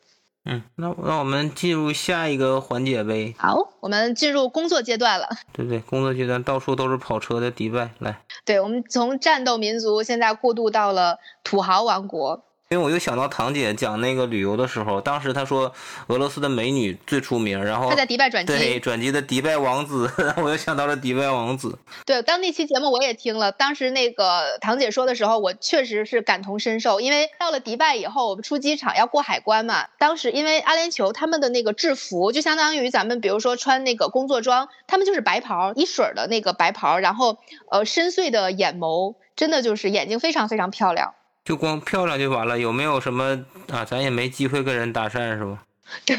[0.45, 3.33] 嗯，那那我们进入下一个环节呗。
[3.37, 5.29] 好，我们进入工作阶段了。
[5.53, 8.19] 对对，工作阶段到处都是跑车的迪拜，来。
[8.43, 12.43] 对，我们从战斗民族现在过渡到了土豪王国。
[12.73, 15.71] 因为我又想到堂姐讲那个旅游的时候，当时她说
[16.07, 21.77] 俄罗斯的美女最出名，然后她在迪拜转机，对转机的迪拜王子， 我又想到了迪拜王子。
[22.03, 26.99] 对，当那期节目我也听了，当时那个堂姐说的时候，我确实是感同身受。
[26.99, 37.37] 因为到了迪拜以后，我们出机场要过海关嘛，当时因为阿联酋他们的那个制服就相当于咱们比如说穿那个工作装，他们就是白袍一水的那个白袍，然后
[37.69, 41.13] 呃深邃的眼眸，真的就是眼睛非常非常漂亮。
[41.43, 43.83] 就光漂亮就完了，有没有什么啊？
[43.83, 45.63] 咱也没机会跟人搭讪，是吧？
[46.05, 46.15] 对，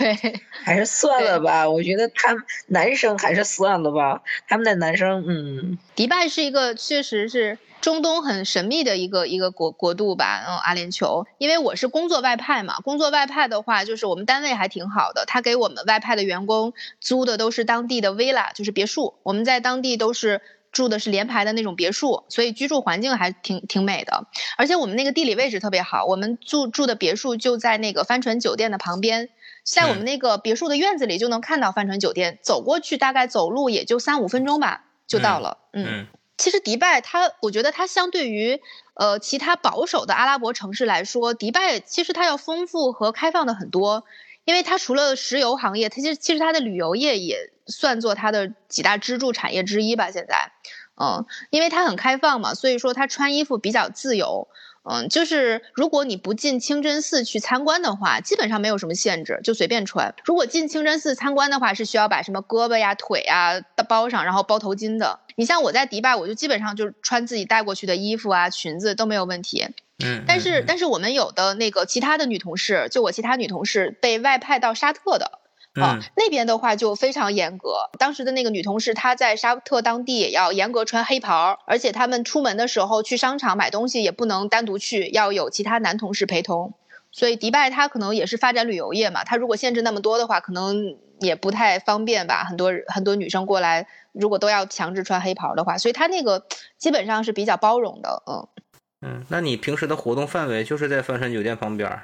[0.62, 1.68] 还是算了吧。
[1.68, 4.20] 我觉得他男生还是算了吧。
[4.46, 10.44] 他们的男生，嗯，迪拜是一个确实是中东很神秘的一个一个国国度吧。
[10.46, 19.14] 嗯，阿联酋，因为我是工作外派嘛，工作外派的话，就是我们单位还挺好的，他给我们外派的员工租的都是当地的 villa，就是别墅。
[19.22, 20.42] 我们在当地都是。
[20.74, 24.26] 住的是联排的那种别墅，所以居住环境还挺挺美的。
[24.58, 29.30] 而且我们那个地理位置特别好，我们住住的别墅就在那个帆船酒店的旁边，
[29.64, 35.56] 在我们那个别墅的院子里就能看到帆船酒店，走过去大概走路也就三五分钟吧，就到了。
[35.72, 36.06] 嗯，
[36.36, 38.60] 其实迪拜它，我觉得它相对于
[38.94, 44.04] 呃其他保守的阿拉伯城市来说，迪拜其实它要丰富和开放的很多。
[44.46, 50.10] 因为它除了石油行业，它其实其实它的旅游业也算作它的几大支柱产业之一吧。
[50.10, 50.52] 现在，
[51.00, 54.48] 嗯，因为它很开放嘛，所以说它穿衣服比较自由。
[54.86, 60.14] 嗯，就是如果你不进清真寺去参观的话，基本上没有什么限制，就随便穿。
[60.26, 65.20] 如果进清真寺参观的话，是需要把什么胳膊呀、腿呀包上，然后包头巾的。
[65.36, 69.66] 你像我在迪拜，我就基本上就是穿自己带过去的衣服啊、裙子都没有问题。
[70.04, 75.38] 嗯，但是但是我们有的那个其他的女同事，就我其他女同事被外派到沙特的，
[75.80, 77.90] 啊，那边的话就非常严格。
[77.98, 86.74] 当时的那个女同事她在沙特当地也要严格穿黑袍，而且他们出门的时候去商场买东西也不能单独去，要有其他男同事陪同。
[87.10, 92.44] 所以迪拜它可能也是发展旅游业嘛，它如果限制那么多的话，可能也不太方便吧。
[92.44, 96.44] 很多很多女生过来，如果都要强制穿黑袍的话，所以它那个
[96.76, 98.48] 基本上是比较包容的，嗯。
[99.06, 102.00] 嗯，那你平时的活动范围就是在帆船酒店旁边？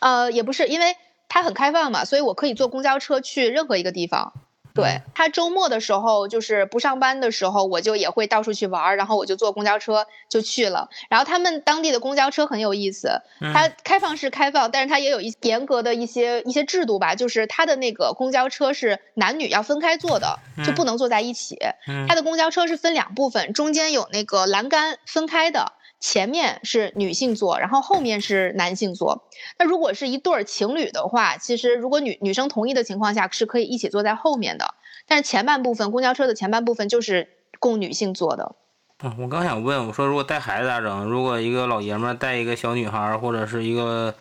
[0.00, 0.96] 呃，也不是，因为
[1.34, 4.32] 它很开放嘛，所以我可以坐公交车去任何一个地方。
[4.72, 10.88] 对他周末的时候，就是不上班的时候，我就也会到处去玩儿，然后我就坐公交车就去了。
[11.08, 13.20] 然后他们当地的公交车很有意思，
[13.52, 21.58] 它开放是开放，但是它也有一严格的一些一些制度吧，就是它的那个公交车是男女要分开坐的，就不能坐在一起。
[22.08, 25.72] 它的公交车是分两部分，中间有那个栏杆分开的。
[26.04, 29.26] 前面是女性座，然后后面是男性座。
[29.58, 34.74] 那如果是一对儿情侣的话，其实如果女女生同意的情况下，是可以一起坐在后面的。
[35.08, 38.54] 但是前半部分公交车的前半部分就是供女性坐的。
[38.98, 41.04] 啊，我刚想问，我说如果带孩子咋整？
[41.06, 44.14] 如果一个老爷们带一个小女孩，或者是一个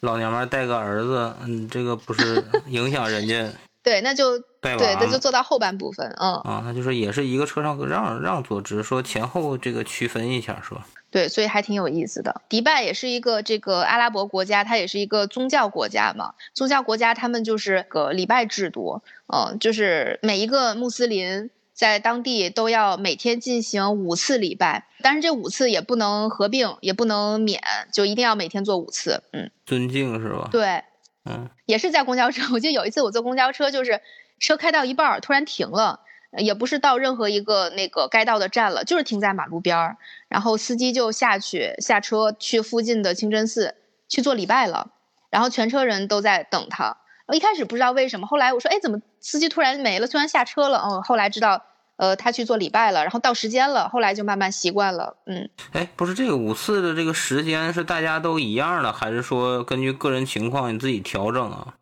[0.00, 3.50] 老娘们带个儿子，嗯，这个不是 影响人家？
[3.82, 6.06] 对，那就对，那就坐到后半部分。
[6.20, 10.86] 嗯啊，那就是也是一个车上让让座，只是说前后这个区分一下，是吧？
[11.10, 12.40] 对，所以还挺有意思的。
[12.48, 16.34] 迪拜也是一个这个阿拉伯国家，它也是一个宗教国家嘛。
[16.54, 27.60] 宗教国家他们就是个礼拜制度，嗯，就是每一个穆斯林在当地都要每天进行五次礼拜，但是这五次也不能合并，也不能免，
[27.92, 29.22] 就一定要每天做五次。
[29.32, 30.48] 嗯，尊敬是吧？
[30.52, 30.84] 对，
[31.24, 32.42] 嗯，也是在公交车。
[32.54, 34.00] 我记得有一次我坐公交车，就是
[34.38, 36.00] 车开到一半突然停了。
[36.38, 39.96] 也不是到任何一个那个该到的站了，就是停在马路边儿，
[40.28, 43.74] 然后司机就下去下车去附近的清真寺
[44.08, 44.92] 去做礼拜了，
[45.30, 46.98] 然后全车人都在等他。
[47.26, 50.78] 我一开始不知道为什么，后来我说，哎，怎么司机突然没了，突然下车了？
[50.84, 51.62] 嗯，后来知道，
[51.96, 55.16] 呃，他去做礼拜了，然后到时间了，后来就慢慢习惯了。
[55.26, 61.74] 嗯，哎，不是这个五次的这个时间是大家都一样的，还是说根据个人情况你自己调整啊？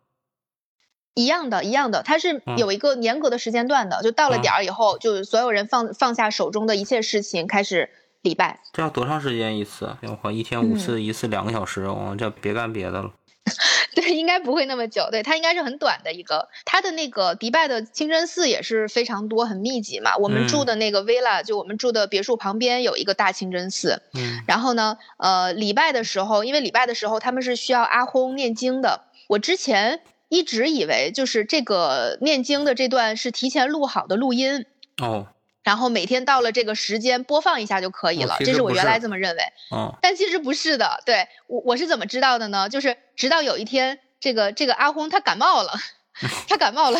[1.19, 7.89] 一样的，一样的，它是有一个严格的时间段的，就到了点儿以后，就所有人放放下手中的一切事情，开始
[8.21, 8.61] 礼拜。
[8.71, 9.97] 这要多长时间一次？
[10.03, 13.11] 我靠，一天五次，一次两个小时，我这别干别的了。
[13.95, 15.09] 对，应该不会那么久。
[15.11, 16.47] 对，它应该是很短的一个。
[16.65, 20.15] 它的那个迪拜的清真寺也是非常多、很密集嘛。
[20.17, 24.03] 我们住的那个 villa，就我们住的别墅旁边有一个大清真寺。
[24.13, 24.43] 嗯。
[24.47, 29.01] 然后呢，呃，礼拜的时候，因为礼拜的时候他们是需要阿訇念经的。
[29.27, 34.65] 我之前一直以为就是这个念经的这段是提前录好的录音。
[35.01, 35.27] 哦。
[35.61, 39.43] 然后每天到了这个时间播放一下就可以了，这是我原来这么认为。
[39.75, 41.03] 嗯，但其实不是的。
[41.05, 42.69] 对我我是怎么知道的呢？
[42.69, 45.73] 就是直到有一天，这个这个阿轰他感冒了，
[46.47, 46.99] 他感冒了，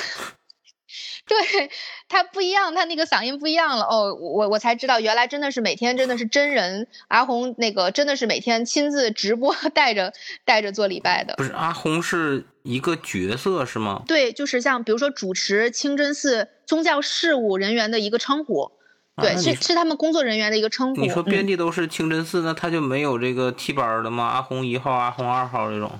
[1.29, 1.69] 对
[2.09, 3.85] 他不一样，他那个嗓音不一样了。
[3.85, 10.11] 哦，我我才知道，原来真的是每天真的是真人阿红那个真的是每天亲自直播带着
[10.43, 11.35] 带着做礼拜的。
[11.37, 14.03] 不是阿红是一个角色是吗？
[14.05, 16.49] 对，就是像比如说主持清真寺。
[16.69, 18.69] 宗教事务人员的一个称呼，
[19.19, 21.01] 对，是是他们工作人员的一个称呼。
[21.01, 24.25] 你说遍地都是清真寺，那他就没有这个替班的吗？
[24.25, 25.91] 阿红一号、阿红二号这种，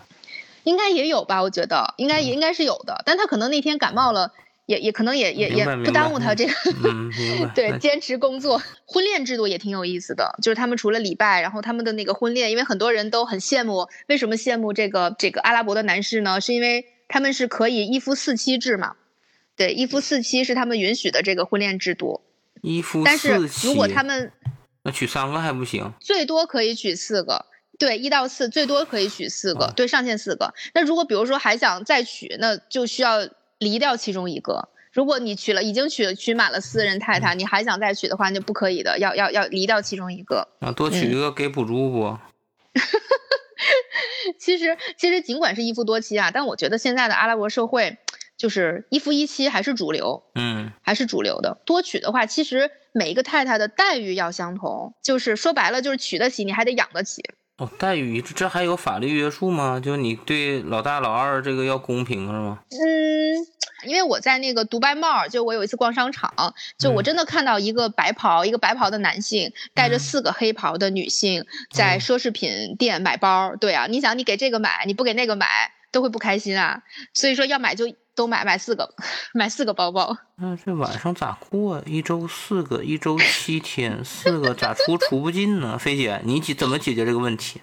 [0.65, 1.41] 应该也有吧？
[1.41, 4.31] 我觉得应该也应该是有的，但他可能那天感冒了，
[4.69, 6.53] 也也可能也也也不耽误他这个。
[6.83, 7.11] 嗯，
[7.55, 8.61] 对，坚持工作。
[8.85, 16.39] 婚恋制度也挺有意思的，就是他们除了礼拜，然后他们的那个婚恋，因为很多人都很羡慕，为什么羡慕这个这个阿拉伯的男士呢？
[16.39, 18.95] 是因为他们是可以一夫四妻制嘛？
[19.55, 22.21] 对，一夫四妻是他们允许的这个婚恋制度。
[22.61, 24.31] 一夫四妻，但是如果他们
[24.83, 25.91] 那娶三个还不行？
[25.99, 27.47] 最多可以娶四个。
[27.79, 30.53] 对，一到四最多可以娶四个，对，上限四个。
[30.73, 33.25] 那如果比如说还想再娶，那就需要
[33.59, 34.69] 离掉其中一个。
[34.91, 40.47] 如果你娶了，已经娶了娶满了四人太太，你还想再娶的话，那不可以的，要要要离掉其中一个。
[40.59, 42.17] 啊，多娶一个给补助不？
[44.39, 47.97] 其实其实尽管是一夫多妻啊，但我觉得现在的阿拉伯社会。
[48.37, 51.57] 就是一夫一妻还是主流，嗯，还是主流的。
[51.65, 57.21] 多娶的话，其实每一个太太的待遇要相同，就是说白了，就是娶得起，你还得养得起。
[57.59, 59.81] 哦，待遇这还有法律约束吗？
[59.83, 62.59] 就你对老大老二这个要公平是吗？
[62.71, 62.79] 嗯，
[63.85, 73.53] 因为我在那个独白帽，就我有一次逛商场，就我真的看到一个白袍，一个白袍的男性带着四个黑袍的女性在奢侈品店买包。
[73.57, 75.45] 对啊，你想你给这个买，你不给那个买，
[75.91, 76.81] 都会不开心啊。
[77.13, 77.85] 所以说要买就。
[78.15, 78.93] 都买买四个，
[79.33, 80.17] 买四个包包。
[80.35, 81.81] 那这晚上咋过？
[81.85, 85.77] 一周四个，一周七天，四个咋出除不尽呢？
[85.77, 87.61] 菲姐，你解怎么解决这个问题？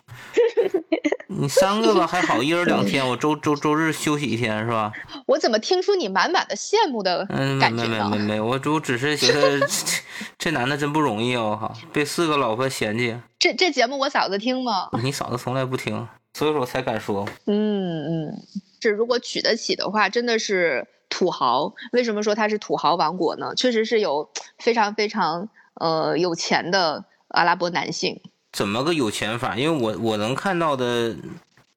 [1.29, 4.91] 你三个吧还好，一人两天，我周周周日休息一天是吧？
[5.27, 7.27] 我怎么听出你满满的羡慕的
[7.61, 8.09] 感觉呢？
[8.09, 9.61] 没没没没，我我只是觉得
[10.39, 11.43] 这男的真不容易啊！
[11.43, 13.15] 我靠，被四个老婆嫌弃。
[13.39, 14.89] 这这节目我嫂子听吗？
[15.03, 17.27] 你嫂子从来不听，所以说我才敢说。
[17.47, 18.43] 嗯嗯。
[18.83, 21.73] 是，如果娶得起的话，真的是土豪。
[21.93, 23.55] 为什么说他是土豪王国呢？
[23.57, 24.29] 确实是有
[24.59, 28.21] 非常非常呃有钱的阿拉伯男性。
[28.53, 29.57] 怎么个有钱法？
[29.57, 31.17] 因为我我能看到的，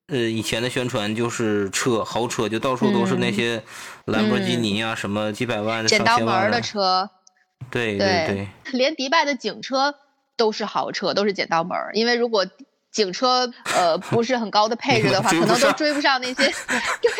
[0.07, 3.63] 呃，以前的宣传就是车豪车，就到处都是那些
[4.05, 7.09] 兰博基尼啊，什么几百万、剪刀门的车。
[7.71, 9.95] 对对对，连迪拜的警车
[10.35, 11.77] 都是豪车，都是剪刀门。
[11.93, 12.45] 因为如果
[12.91, 16.33] 警车呃不是很高的配置的话， 可能都追不上那些。
[17.01, 17.11] 对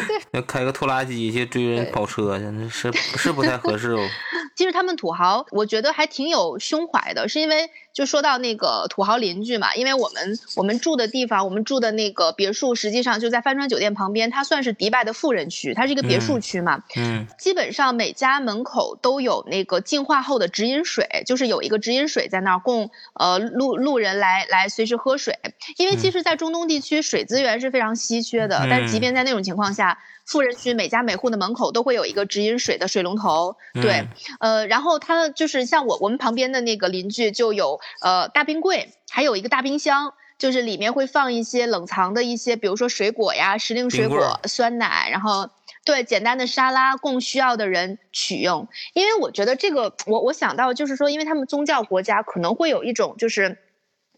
[0.00, 0.22] 对对。
[0.32, 4.08] 要开个拖拉机去追人跑车去，那是 是不太合适哦。
[4.56, 7.68] 其实他们土豪，我觉得还挺有胸怀的，是因为
[7.98, 16.84] 就说到那个土豪邻居嘛，因为我们我们住的地方，我们住的那个别墅，实际上就在帆船酒店旁边，它算是迪拜的富人区，它是一个别墅区嘛。
[16.94, 17.26] 嗯。
[17.36, 25.18] 基本上每家门口都有那个净化后的直饮水，就是有一个直饮水在那儿供呃路路人来来随时喝。
[25.18, 25.36] 水，
[25.78, 28.68] 因为其实，在中东地区，水资源是非常稀缺的。
[28.70, 29.98] 但即便在那种情况下，
[30.28, 33.56] 富人区每家每户的门口都会有一个直饮水的水龙头。
[33.72, 34.06] 对，
[34.40, 45.48] 呃，然后它就是像我我们旁边的那个邻居就有呃大冰柜，还有一个大冰箱，就是里面会放一些冷藏的一些，比如说水果呀、时令水果、酸奶，然后
[45.84, 48.68] 对简单的沙拉供需要的人取用。
[48.92, 53.58] 因为我觉得这个，我我想到就是说，因为他们宗教国家可能会有一种就是。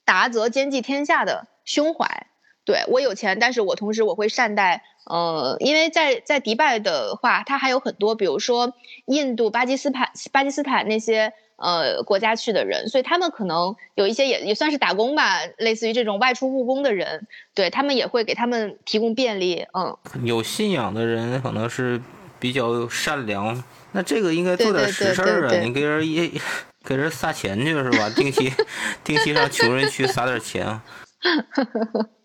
[0.02, 2.26] 达则兼济天下的胸怀，
[2.70, 8.72] 对我有钱，但是我同时我会善待，呃，因为在在迪拜的话，它还有很多，比如说
[9.06, 19.96] 印度、巴基斯坦、巴基斯坦那些呃国家去的人，所以他们可能有一些也也算是打工吧，类似于这种外出务工的人，对他们也会给他们提供便利，嗯。
[20.22, 22.00] 有信仰的人可能是
[22.38, 26.40] 比较善良，那这个应该做点实事儿啊，你给人一。
[26.82, 28.08] 给人撒钱去是吧？
[28.16, 28.50] 定期
[29.04, 30.80] 定期上穷人区撒点钱。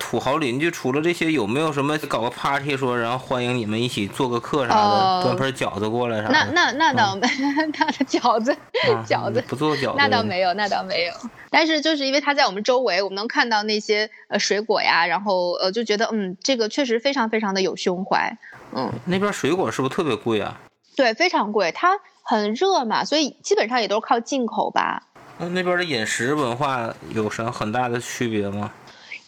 [0.00, 6.32] 土豪邻居除了这些，有没有什么搞个 party 说，然后欢迎你们一起做个客啥的，哦端盆饺子过来啥的？
[6.32, 7.28] 那那那倒没，
[7.78, 11.12] 那饺子啊 饺子不做饺子，那倒没有，那倒没有。
[11.50, 18.36] 但是就是因为它在我们周围，我们能看到那些呃水果呀，然后呃就觉得嗯，这个确实非常非常的有胸怀。
[18.74, 20.58] 嗯，那边水果是不是特别贵啊？
[20.96, 25.02] 对，非常贵，它很热嘛，所以基本上也都是靠进口吧。
[25.38, 28.70] 那那边的饮食文化有什很大的区别吗？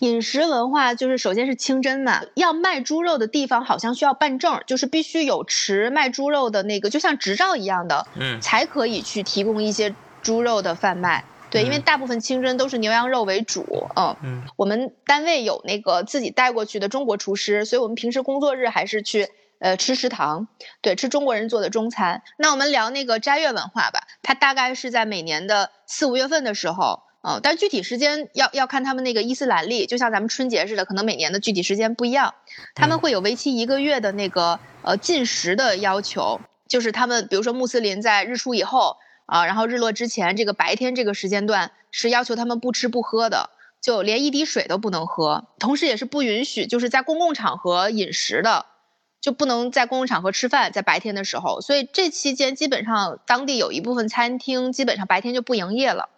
[0.03, 11.25] 饮食文化就是首先是清真嘛，要卖猪肉的地方好像需要办证，就是必须有持卖猪肉的那个，就像执照一样的，嗯才可以去提供一些猪肉的贩卖。
[11.51, 19.29] 对，因为大部分清真都是牛羊肉为主，嗯，嗯我们单位有那个自己带过去的中国厨师，所以我们平时工作日还是去
[19.61, 20.49] 呃吃食堂，
[20.81, 22.25] 对，吃中国人做的中餐。
[22.39, 27.05] 那我们聊那个斋月文化吧，它大概是在每年的四五月份的时候。
[27.23, 32.35] 嗯，但具体时间要要看他们那个伊斯兰历，就像咱们春节似的，可能每年的具体时间不一样。
[32.75, 38.97] 他们会有为期一个月的那个呃禁食的要求，就是他们比如说穆斯林在日出以后
[39.27, 43.51] 啊，然后日落之前这个白天这个时间段是要求他们不吃不喝的，
[43.81, 48.67] 就连一滴水都不能喝，同时也是不允许就是在公共场合饮食的。
[49.21, 56.09] 就不能在公共场合吃饭，在白天的时候，所以这期间基本上当地有一部分餐厅基本上白天就不营业了。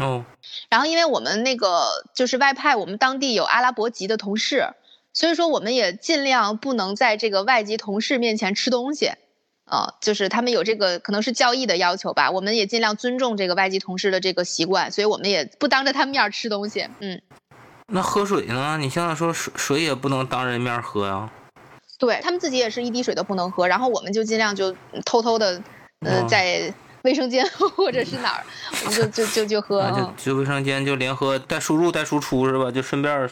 [0.00, 0.24] 哦，
[0.68, 4.68] 然后因为我们那个就是外派，我们当地有阿拉伯籍的同事，
[5.12, 9.12] 所以说我们也尽量不能在这个外籍同事面前吃东西，
[9.66, 17.20] 呃，就是他们有这个可能是教义的要求吧，我们也尽量尊重这个外籍同事的这个习惯，所以我们也不当着他们面吃东西，嗯，
[17.88, 18.78] 那喝水呢？
[18.78, 21.30] 你现在说水水也不能当人面喝呀。
[21.98, 24.74] 对他们自己也是一滴水都不能喝，然后我们就尽量就
[25.04, 25.62] 偷偷的，
[26.00, 26.72] 呃，哦在
[27.02, 27.46] 卫生间
[27.76, 28.44] 或者是哪儿，
[28.84, 32.70] 我们就就就就喝，就就卫生间就联合带输入带输出是吧？
[32.70, 33.30] 就顺便儿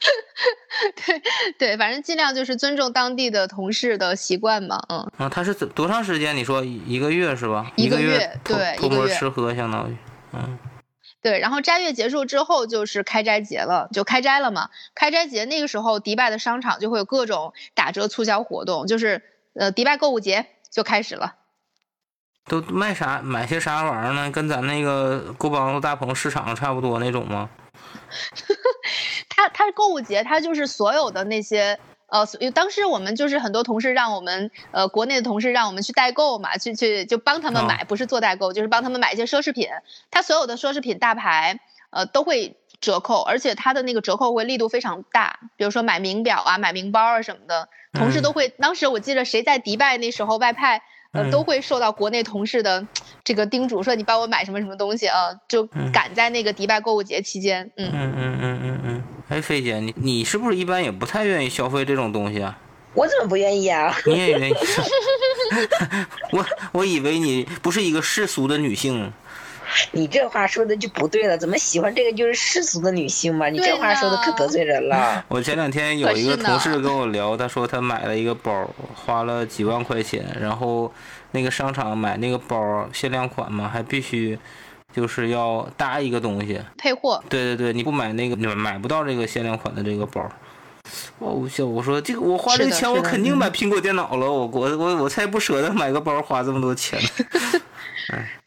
[1.06, 1.22] 对
[1.58, 5.10] 对，反正尽量就是尊重当地的同事的习惯嘛，嗯。
[5.18, 6.34] 啊，他是多长时间？
[6.34, 7.70] 你说一个月是吧？
[7.76, 9.96] 一一个个月偷对偷摸一个月吃喝相当于，
[10.32, 10.58] 嗯，
[11.20, 14.70] 对，然后斋月结束之后就是开斋节了，就开斋了嘛。
[14.94, 21.34] 开斋节那个时候，迪拜的商场就会有各种打折促销活动，就是呃，迪拜购物节就开始了。
[22.46, 24.30] 都卖啥买些啥玩意儿呢？
[24.30, 27.48] 跟咱那个沟帮子大棚市场差不多那种吗？
[29.28, 31.78] 它它是购物节，它就是所有的那些
[32.08, 39.68] 呃，当时我们就是很多同事让我们呃，国内的同事让我们去代购嘛，去去就帮他们买，不是做代购，就是帮他们买一些奢侈品。
[40.10, 41.60] 它所有的奢侈品大牌
[41.90, 48.48] 呃都会折扣，而且它的那个折扣会力度非常大，比如说买名表啊、买名包啊什么的，同事都会。
[48.48, 50.82] 当时我记得谁在迪拜那时候外派。
[51.12, 52.86] 呃，嗯都会受到国内同事的
[53.24, 57.90] 这个叮嘱，说你帮我买什么什么东西啊，就赶在那个迪拜购物节期间，嗯。
[57.92, 59.04] 嗯嗯嗯嗯嗯。
[59.28, 62.56] 哎，飞姐，你你是不是一般也不太愿意消费这种东西啊？
[62.94, 63.94] 我怎么不愿意啊？
[64.06, 64.54] 你也愿意？
[66.32, 69.12] 我我以为你不是一个世俗的女性。
[69.92, 73.48] 你这话说的就不对了，怎么喜欢这个就是世俗的女性嘛？
[73.48, 75.24] 你这话说的可得罪人了。
[75.28, 80.92] 我前两天有一个同事跟我聊，他说他买了一个包，花了几万块钱，然后
[81.32, 84.38] 那个商场买那个包限量款嘛，还必须
[84.92, 87.22] 就是要搭一个东西配货。
[87.28, 90.28] 对对对，你不买那个，你买不到这个限量款的这个包。
[91.18, 96.98] 我笑，我说这个我花这个钱，我肯定买苹果电脑了，我我我我才不舍得买个包花这么多钱。
[98.12, 98.30] 哎。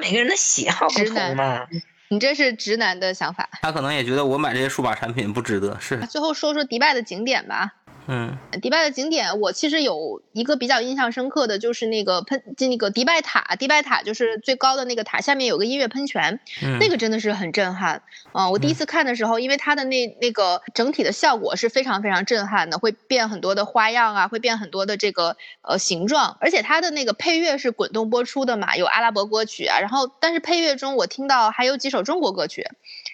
[0.00, 1.66] 每个人的喜好不同嘛，
[2.08, 3.48] 你这是直男的想法。
[3.62, 5.76] 他可能也觉得我买这些数码产品不值得。
[5.80, 5.98] 是。
[6.06, 7.74] 最后说说迪拜的景点吧。
[8.08, 18.50] 嗯，迪拜的景点，我其实有一个比较印象深刻的就是那个喷，就那个迪拜塔，迪拜塔就是最高的那个塔，下面有个音乐喷泉，嗯、那个真的是很震撼啊、呃！
[18.50, 32.66] 我第一次看的时候，因为它的那那个整体的效果是非常非常震撼的，会变很多的花样啊，会变很多的这个呃形状，而且它的那个配乐是滚动播出的嘛，有阿拉伯歌曲啊，然后但是配乐中我听到还有几首中国歌曲，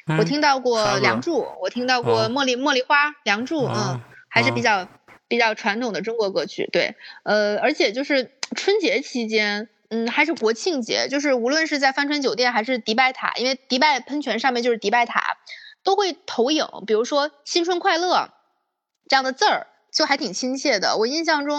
[0.07, 4.01] 嗯、我听到过《梁祝》，我听到过茉莉茉莉花，《梁祝》哦嗯。
[4.29, 4.89] 还是比较、哦、
[5.27, 15.39] 比较传统的中国歌曲，对，呃，而且就是 春节期间，嗯，还是国庆节，就是无论是在帆船酒店还是迪拜塔，因为迪拜喷泉上面就是迪拜塔，
[15.83, 18.31] 都会投影，比如说“新春快乐”
[19.09, 20.97] 这样的字儿，就还挺亲切的。
[20.99, 21.59] 我印象中，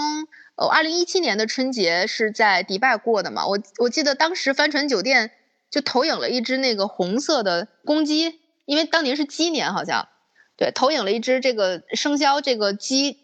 [0.55, 5.31] 呃，二零一七年的春节是在迪拜过的嘛，我我记得当时帆船酒店
[5.71, 10.07] 就投影了一只那个红色的公鸡，因为当年是鸡年，好像。
[10.59, 13.17] 对，投影了一只这个生肖这个鸡，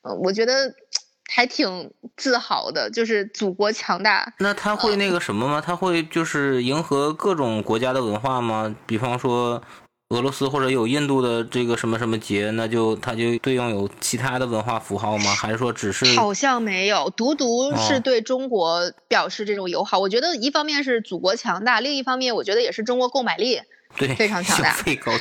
[0.00, 0.74] 呃，我觉得
[1.30, 4.32] 还挺自豪的，就是祖国强大。
[4.38, 5.62] 那他会那个什么吗？
[5.64, 8.74] 他会就是迎合各种国家的文化吗？
[8.86, 9.62] 比方说，
[10.08, 15.32] 俄罗斯或者有印度的这个什么什么节，那就它就对应有其他的文化符号吗？
[15.32, 16.04] 还是说只是？
[16.16, 20.00] 好像没有，独独是对中国表示这种友好。
[20.00, 23.60] 我觉得一方面是祖国强大，另一方面我觉得也是中国购买力
[23.96, 25.12] 对非常强大，费高，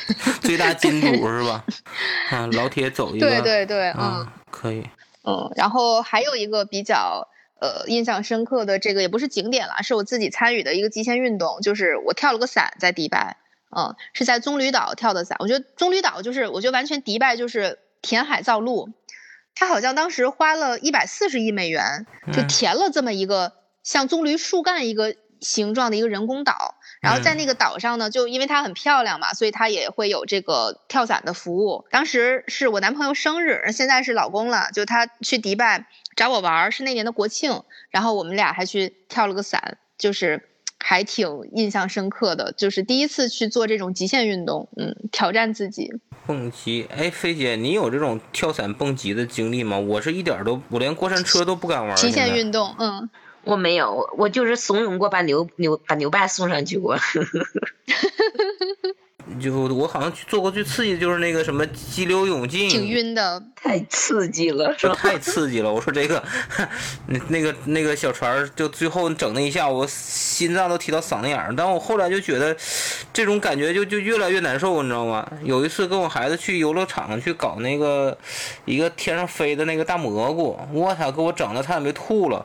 [0.41, 1.63] 最大金主 是吧？
[2.32, 4.88] 啊，老铁走一个，对对对，嗯，可以，
[5.24, 7.28] 嗯，然后还有一个比较。
[7.61, 13.36] 呃，印象深刻的这个也不是景点了，是我自己参与的一个极限运动，就是我跳了个伞在迪拜，
[13.76, 15.36] 嗯，是在棕榈岛跳的伞。
[15.41, 18.88] 我觉得棕榈岛就是，我觉得完全迪拜就是填海造陆，
[19.55, 23.51] 他好像当时花了一百四十亿美元，就填了这么一个
[23.84, 26.75] 像棕榈树干一个形状的一个人工岛。
[27.01, 31.85] 然后在那个岛上呢，就因为它很漂亮嘛，所以它也会有这个跳伞的服务。
[31.91, 35.85] 当时是我男朋友生日，现在是老公了，就他去迪拜
[36.17, 45.89] 找我玩，是那年的国庆，然后我们俩还去跳了个伞，就是还挺印象深刻的，就是第一次去做这种极限运动，嗯，挑战自己。
[46.27, 49.79] 蹦极，哎，菲姐，你有这种跳伞蹦极的经历吗？
[49.79, 51.95] 我是一点都，我连过山车都不敢玩。
[51.95, 53.09] 极限运动，嗯。
[53.43, 56.97] 我没有，我就是怂恿过把牛牛把牛爸送上去过。
[59.39, 65.71] 就我好像做过最刺激的就是那个什么激流勇进，挺晕的，太刺激了，是太刺激了。
[65.71, 66.23] 我说这个，
[67.29, 71.53] 那个那个小船就最后整那一下，我心脏都提到嗓子眼儿。
[71.55, 72.57] 但我后来就觉得，
[73.13, 75.31] 这种感觉就就越来越难受，你知道吗？
[75.43, 78.17] 有一次跟我孩子去游乐场去搞那个
[78.65, 82.43] 一个天上飞的那个大蘑菇，我操，给我整的差点没吐了。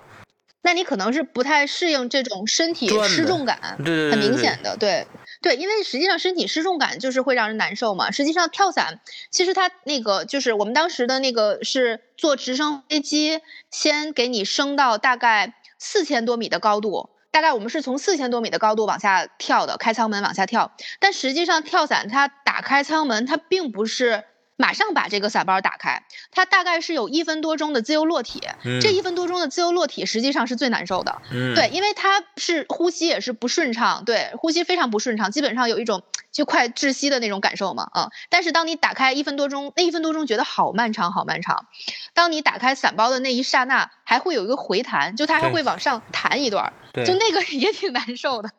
[0.65, 5.07] 那你可能是不太适应这种身体失重感，对很明显的，对
[5.43, 8.11] 对，因为实际上身体失重感就是会让人难受嘛。
[8.11, 9.01] 实际上跳伞，
[9.31, 20.73] 其实它那个就是我们当时的那个是坐直升飞机，先给你升到大概四千多米的高度，大概我们是从四千多米的高度往下跳的，开舱门往下跳。
[20.99, 24.25] 但实际上跳伞它打开舱门，它并不是。
[24.57, 28.41] 马上把这个伞包打开，它大概是有一分多钟的自由落体。
[28.81, 31.21] 这一分多钟的自由落体实际上是最难受的，
[31.55, 38.11] 对，因为它是呼吸也是不顺畅，对，呼吸非常不顺畅，基本上有一种就快窒息的那种感受嘛，啊。
[38.29, 41.67] 但是当你打开一分多钟，那一分多钟觉得好漫长，好漫长。
[42.13, 46.73] 当你打开伞包的那一刹那，还会有一个回弹，就它还会往上弹一段，
[47.05, 48.51] 就那个 也挺难受的，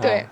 [0.00, 0.26] 对。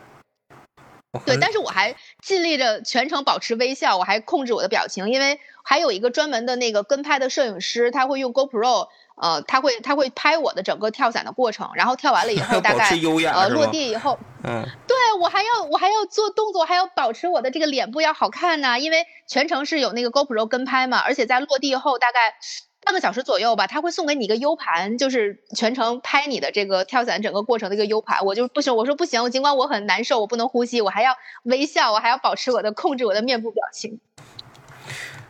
[1.27, 8.89] 对，但是我还尽力着全程保持微笑，我还控制我的表情，因为还有一个专门的那个跟拍的摄影师，他会用 GoPro，
[9.21, 12.89] 呃，他会他会拍我的整个跳伞的过程，然后跳完了以后，大概
[13.33, 22.37] 呃落地以后，嗯，对我还要我还要做动作，还要保持我的这个脸部要好看呐，因为全程是有那个 GoPro 跟拍嘛，而且在落地后大概。
[22.83, 28.25] 半个小时左右吧，他会送给你一个 U 盘，就是全程拍你的这个跳伞整个过程的一个 U 盘。
[28.25, 34.01] 我就不行，我说不行，我尽管我很难受，我不能呼吸，我还要微笑，我还要保持我的控制我的面部表情。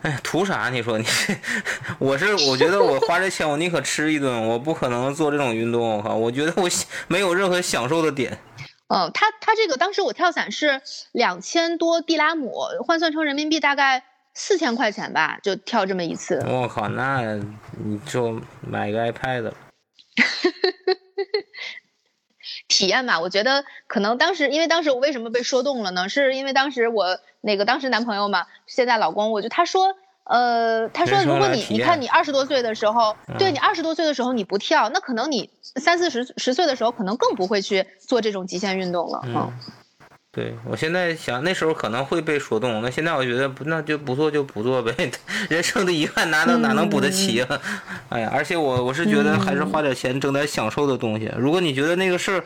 [0.03, 0.71] 哎，图啥？
[0.71, 1.05] 你说你，
[1.99, 5.99] 我是我觉得我花这钱我宁可吃一顿，我不可能做这种运动。
[5.99, 6.69] 我靠，我觉得我
[7.09, 8.39] 没有任何享受的点。
[8.87, 10.81] 嗯，他他这个当时我跳伞是
[11.13, 12.55] 两千多迪拉姆，
[12.87, 14.05] 换算成人民币大概。
[14.35, 16.43] 四千块钱吧，就跳这么一次。
[16.47, 17.35] 我靠，那
[17.85, 19.53] 你就买个 iPad。
[22.68, 26.09] 体验嘛，我觉得可能当时，因为当时我为什么被说动了呢？
[26.09, 39.53] 是因为当时我那个当时男朋友嘛，现在老公，我就他说，呃，他说如果你你看你二十多岁的时候，对你二十多岁的时候你不跳，那可能你三四十十岁的时候可能更不会去做这种极限运动了，嗯。
[40.41, 45.11] 对我现在想，那时候可能会被说动，那现在我觉得不，那就不做就不做呗。
[45.51, 47.61] 人生的遗憾哪能哪能补得齐啊？
[48.09, 51.30] 哎呀，而且我我是觉得还是花点钱整点享受的东西。
[51.36, 52.43] 如果你觉得那个事儿，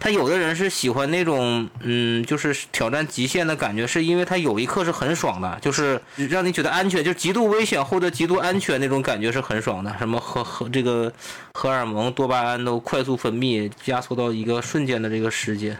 [0.00, 9.94] 他有的人是喜欢那种，嗯，就是挑战极限的感觉，是因为他有一刻是很爽的，就是让你觉得安全，就极度危险或者极度安全那种感觉是很爽的。
[10.00, 11.12] 什么荷荷这个
[11.54, 15.78] 荷尔蒙、多巴胺都快速分泌，压缩到一个瞬间的这个时间。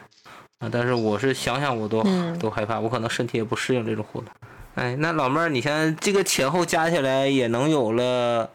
[0.59, 0.71] 啊！
[0.73, 2.03] 但是我是想想我都
[2.41, 4.31] 都害怕，我可能身体也不适应这种活动。
[4.75, 8.51] 哎，那老妹儿，你像这个前后加起来也能有了，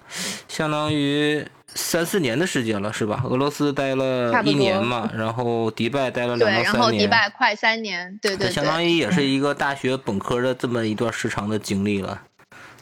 [0.47, 3.23] 相当于三四年的时间了，是吧？
[3.25, 8.49] 俄罗斯待了一年嘛，然后迪拜待了两到三年，然后迪拜快三年，对对。
[8.49, 12.21] 相当于也是一个大学本科的这么一段时长的经历了。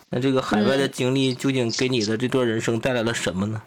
[0.10, 3.62] 那这个海外的经历究竟给你的这段人生带来了什么呢？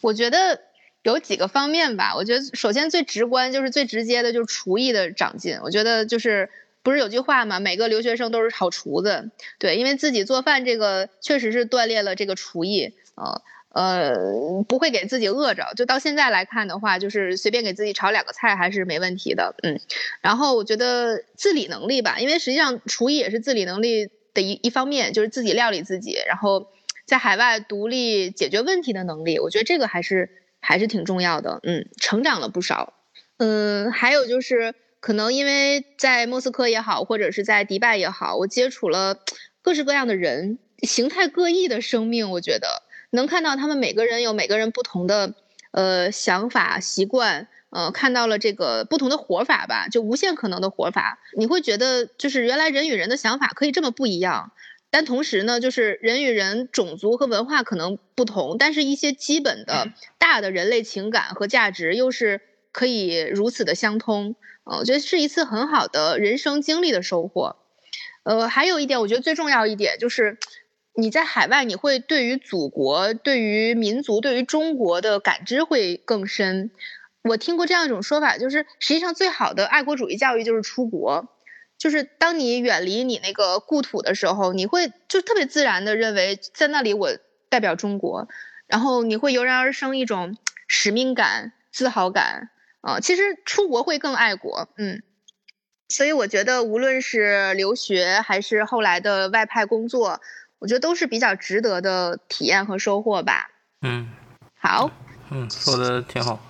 [0.00, 0.60] 我觉得。
[1.02, 5.58] 有几个方面吧，我觉得首先最直观就是最直接的，就是厨艺的长进。
[5.62, 6.50] 我觉得就是
[6.82, 9.30] 不是有句话嘛，每个留学生都是好厨子。
[9.58, 12.94] 对，因为自己做饭这个确实是锻炼了这个厨艺。
[13.14, 13.42] 呃
[13.72, 15.64] 呃，不会给自己饿着。
[15.76, 19.54] 就到现在来看的话，就是随便给自己炒两个菜还是没问题的。
[19.62, 19.78] 嗯，
[20.20, 26.66] 然后我觉得自理能力吧，因为实际上厨艺也是自理能力的一一方面，就是自己料理自己，然后
[27.06, 30.28] 在海外独立解决问题的能力，我觉得这个还是
[30.60, 31.60] 还是挺重要的。
[31.62, 32.94] 嗯，成长了不少。
[33.38, 39.18] 嗯，还有就是可能因为在莫斯科也好，或者是在迪拜也好，我接触了
[39.62, 45.34] 各式各样的人，形态各异的生命，我觉得能看到他们每个人有每个人不同的
[45.72, 54.52] 呃想法习惯，呃，看到了这个不同的活法吧，就无限可能的活法，你会觉得就是原来人与人的想法可以这么不一样，
[54.90, 62.40] 但同时呢，就是人与人种族和文化可能不同，但是一些基本的大的人类情感和价值又是。
[62.72, 67.56] 可以如此的相通，呃，我觉得是一次很好的人生经历的收获。
[68.22, 70.38] 呃，还有一点，我觉得最重要一点就是，
[70.94, 76.70] 你在海外，你会对于祖国、对于民族、对于中国的感知会更深。
[77.24, 81.26] 我听过这样一种说法，就是实际上最好的爱国主义教育就是出国，
[81.80, 87.08] 就是当你远离你那个故土的时候，你会就特别自然的认为在那里我
[87.48, 88.28] 代表中国，
[88.66, 90.36] 然后你会油然而生一种
[90.68, 92.50] 使命感、自豪感。
[92.82, 95.02] 啊，其实出国会更爱国，嗯，
[95.90, 100.22] 所以我觉得无论是留学还是后来的外派工作，
[100.58, 103.50] 我觉得都是比较值得的体验和收获吧。
[103.82, 104.10] 嗯，
[104.58, 104.90] 好，
[105.30, 106.40] 嗯，说的挺好。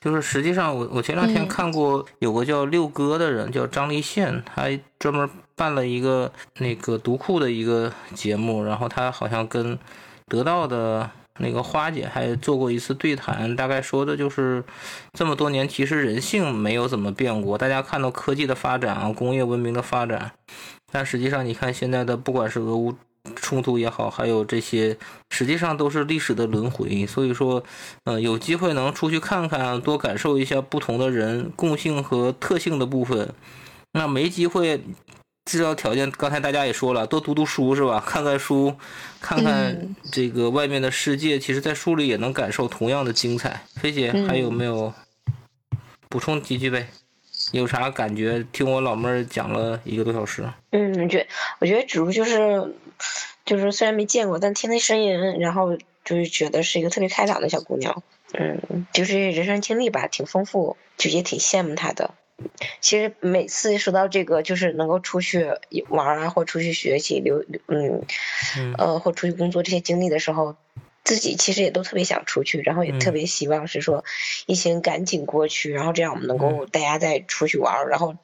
[0.00, 4.68] 就是实际上，我我前两天看过有个叫六哥的人，叫张立宪，他
[4.98, 9.78] 专门办了一个那个读库的一个节目，然后他好像跟
[10.26, 11.10] 得到的。
[11.40, 14.64] 那个花姐还做过一次对谈，大概说的就是
[15.12, 17.56] 这么多年，其实人性没有怎么变过。
[17.56, 20.32] 大家看到科技的发展啊，工业文明的发展，
[20.90, 22.92] 但实际上你看现在的，不管是俄乌
[23.36, 24.96] 冲突也好，还有这些，
[25.30, 27.06] 实际上都是历史的轮回。
[27.06, 27.62] 所以说，
[28.04, 33.32] 嗯，有机会能出去看看，多感受一下不同的人共性和特性的部分。
[33.92, 34.80] 那没机会。
[35.50, 37.98] 制造条件，刚才大家也说了，多读读书是吧？
[38.06, 38.74] 看看书，
[39.18, 43.62] 看看这个外面的世界，其实，在书里也能感受同样的精彩。
[43.76, 44.92] 菲姐还有没有
[46.10, 46.86] 补充几句呗？
[47.52, 48.44] 有啥感觉？
[48.52, 50.46] 听我老妹儿讲了一个多小时。
[50.72, 51.26] 嗯，我觉
[51.60, 52.74] 我觉得主要就是，
[53.44, 58.02] 就是虽然没见过，但听那声音，然后就是觉得是一个特别开朗的小姑娘。
[58.34, 62.14] 嗯，就是人生经历吧，挺丰富，就也挺羡慕她的。
[62.80, 65.50] 其实每次说到这个，就是能够出去
[65.88, 68.04] 玩啊，或出去学习、留嗯，
[68.76, 70.56] 呃，或出去工作这些经历的时候，
[71.02, 74.04] 自己其实也都特别想出去，然后也特别希望是说
[74.46, 78.14] 疫情赶紧过去，然后这样我们能够大家再出去玩，然后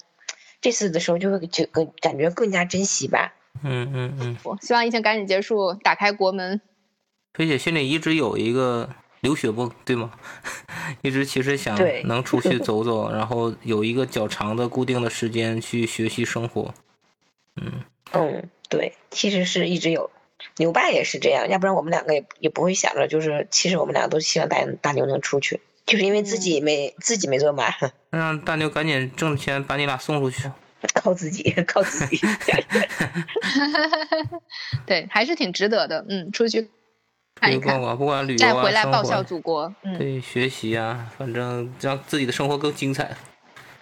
[0.60, 3.34] 这次的时候就会就更感觉更加珍惜吧。
[3.62, 6.60] 嗯嗯嗯，希望疫情赶紧结束，打开国门。
[7.32, 8.90] 菲姐心里一直有一个。
[9.20, 10.12] 留学梦对吗？
[11.00, 16.74] 一直其实想能出去走走，然后有一个较长的固定的时间去学习生活。
[17.56, 17.80] 嗯
[18.12, 20.10] 嗯，对，其实是一直有。
[20.58, 27.72] 牛爸也是这样，要不然我们两个也也不会想着，就是其实我们俩都希望大大牛能出去，就是因为自己没自己没做满。
[28.10, 30.50] 让大牛赶紧挣钱把你俩送出去。
[30.94, 32.20] 靠自己，靠自己。
[34.86, 36.04] 对，还是挺值得的。
[36.08, 36.70] 嗯，出去。
[37.42, 43.10] 去逛逛，不管旅游啊，再回来报效祖国，嗯对，学习啊，反正让自己的生活更精彩。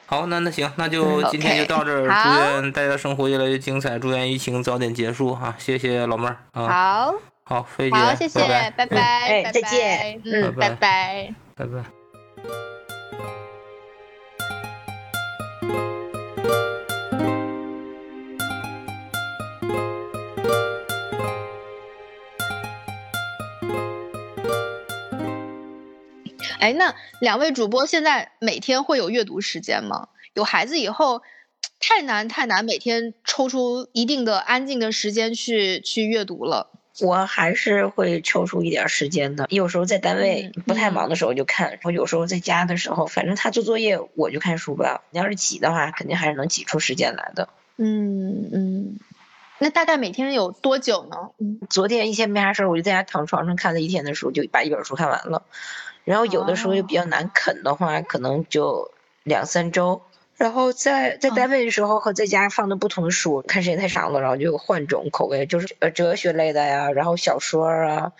[0.07, 2.01] 好，那那行，那就今天就到这儿。
[2.03, 5.55] 祝愿大家的生活越来越精彩，祝愿疫情早点结束哈。
[5.59, 6.67] 谢谢老妹儿啊。
[6.67, 8.41] 好，好，飞姐，好，谢谢，
[8.75, 11.85] 拜拜，哎，再见，嗯，拜拜，拜拜。
[26.63, 30.07] 哎，那两位主播现在每天会有阅读时间吗？
[30.33, 31.21] 有孩子以后，
[31.81, 36.71] 太难太难，每天抽出一定的安静的时间去去阅读了。
[37.01, 45.03] 我还是会抽出一点时间的，有时候在单位不太忙的时候就看，我有时候在家的时候，反正他做作业我就看书吧。
[45.11, 47.49] 你要是挤的话，肯定还是能挤出时间来的。
[47.77, 49.01] 嗯嗯，
[49.59, 51.17] 那大概每天有多久呢？
[51.69, 55.43] 昨天一天没啥事儿，我就在家躺床上看了一天的书，就把一本书看完了。
[56.05, 58.91] 然后有的时候就比较难啃的话，可能就
[59.25, 60.03] 两三周。
[60.37, 68.13] 然后在在单位的时候和在家放的不同的书，看时间太长了，然后就换种口味，就是呃哲学类的呀，然后小说啊，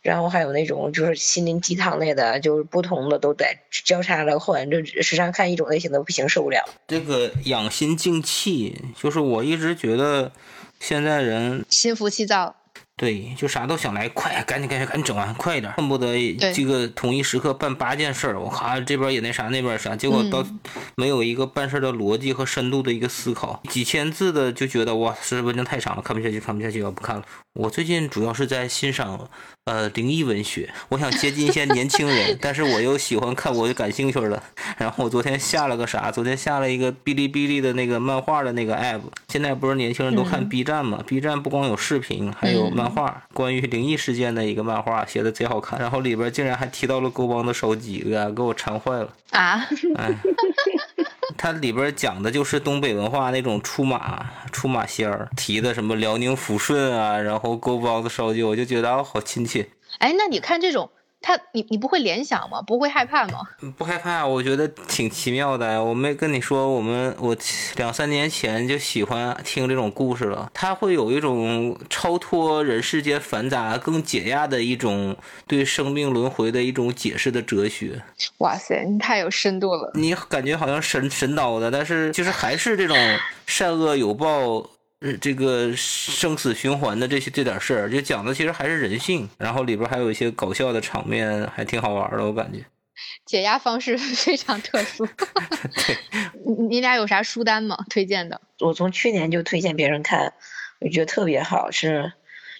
[0.00, 6.64] 然后还有那种就是心灵鸡汤类的，就是不同的都在交叉着换，就时常看一种类型的不行受不了。
[6.86, 10.32] 这个养心静气，就是我一直觉得
[10.80, 12.54] 现在人心浮气躁。
[12.98, 18.40] 对，就啥都想来快，赶紧赶紧赶紧整完，快一点，恨不得这个同一时刻办八件事儿。
[18.40, 20.44] 我靠，这边也那啥，那边啥，结果到
[20.96, 27.24] 没有一个办事的逻辑和深度的一个思考，几千字的就觉得哇，这文章太长了，看不下去，看不下去，我不看了。
[27.54, 29.28] 我最近主要是在欣赏
[29.68, 34.42] 呃灵异文学，我想接近一些年轻人，但是我又喜欢看我就感兴趣了。
[34.78, 36.10] 然后我昨天下了个啥？
[36.10, 39.00] 昨天下了一个哔哩哔哩的那个漫画的那个 app。
[39.28, 45.78] 现在不是年轻人都看 B 站嘛？B 站不光有视频，还有漫画，关于灵异事件的一个漫画，写的贼好看。
[45.78, 48.00] 然后里边竟然还提到了沟帮的烧鸡，
[48.34, 49.66] 给我馋坏了啊！
[49.98, 50.14] 哎。
[51.36, 59.68] 它里边讲的就是东北文化那种出马出马仙儿提的什么辽宁抚顺啊，然后锅包子烧酒，我就觉得哦好亲切。
[59.98, 60.90] 哎，那你看这种。
[61.20, 62.62] 他，你你不会联想吗？
[62.62, 63.40] 不会害怕吗？
[63.76, 65.82] 不害怕，我觉得挺奇妙的。
[65.82, 67.36] 我没跟你说，我们我
[67.76, 70.50] 两三年前就喜欢听这种故事了。
[70.54, 75.16] 它会有一种超脱人世间繁杂、更解压的一种
[75.46, 78.02] 对生命轮回的一种解释的哲学。
[78.38, 79.90] 哇塞，你太有深度了！
[79.94, 82.96] 你感觉好像神神叨的，但是就是还是这种
[83.46, 84.64] 善恶有报。
[85.00, 92.64] 呃，这个生死循环的这些这点事儿，就讲的其实还是人性，然后里边还有一些搞笑的场面，还挺好玩的，我感觉。
[93.24, 95.06] 解压方式 非常特殊。
[96.44, 97.84] 你你俩有啥书单吗？
[97.88, 98.40] 推荐的？
[98.58, 100.32] 我从去年就推荐别人看，
[100.80, 102.12] 我觉得特别好，是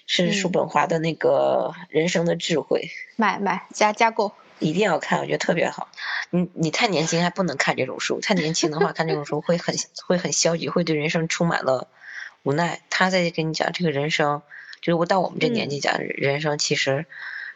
[0.07, 2.89] 是叔本华的那个人生的智慧。
[3.17, 5.89] 买买加加购，一定要看，我觉得特别好。
[6.29, 9.75] 你你太年轻还不能看这种书，太年轻的话看这种书会很
[10.07, 11.89] 会很消极，会对人生充满了。
[12.43, 14.41] 无奈，他在跟你讲这个人生，
[14.81, 17.05] 就是我到我们这年纪讲人生，其实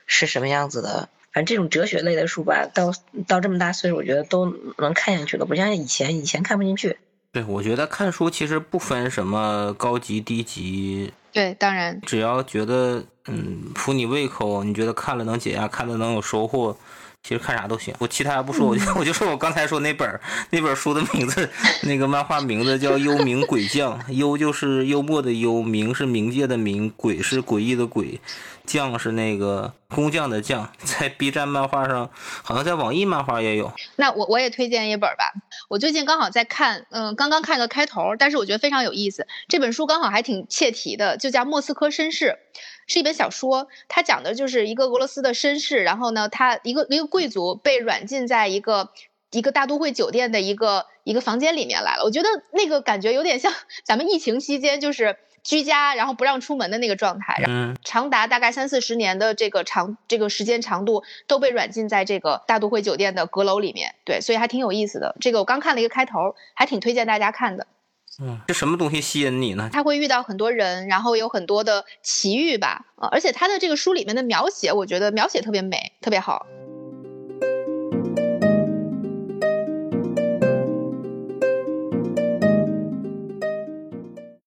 [0.06, 1.10] 是什么样子的。
[1.32, 2.94] 反正这种哲学类的书吧，到
[3.28, 6.98] 到这么大岁数，我觉得都能看进去了，不像以前，以前看不进去。
[7.32, 11.12] 对，我觉得看书其实不分什么高级低级。
[11.32, 16.78] 对，当然，只要觉得嗯符你胃口，你觉得看了能解压，看了能有收获。
[17.24, 20.20] 其实看啥都行，我其他不说，我就 我就说我刚才说那本
[20.50, 21.50] 那本书的名字，
[21.84, 28.20] 那个漫画名字叫《幽冥鬼将》，幽就是幽默的幽，冥是冥界的冥，鬼是诡异的鬼，
[28.66, 30.70] 将是那个工匠的匠。
[30.84, 32.10] 在 B 站漫画上，
[32.44, 33.72] 好像在网易漫画也有。
[33.96, 35.32] 那我我也推荐一本吧，
[35.70, 39.26] 我最近刚好在看，嗯，刚刚看个开头，但是我觉得非常有意思。
[39.48, 42.26] 这本书刚好还挺切题的，就叫《莫斯科绅士》。
[42.88, 48.90] 是一本小说，它讲的就是一个俄罗斯的绅士，然后呢，他一个一个贵族被软禁在一个
[49.32, 52.04] 一个大都会酒店的一个一个房间里面来了。
[52.04, 53.54] 我觉得那个感觉有点像
[53.84, 65.16] 咱们疫情期间就是居家，然后不让出门的那个状态，然后，长达大概三四十年的这个长这个时间长度都被软禁在这个大都会酒店的阁楼里面，对，所以还挺有意思的。
[65.20, 67.68] 这个我刚看了一个开头，还挺推荐大家看的。
[68.22, 69.70] 嗯，这什么东西吸引你呢？
[69.74, 76.46] 他会遇到很多人，然后有很多的奇遇吧，呃，而且他的这个书里面的描写，我觉得描写特别美，特别好。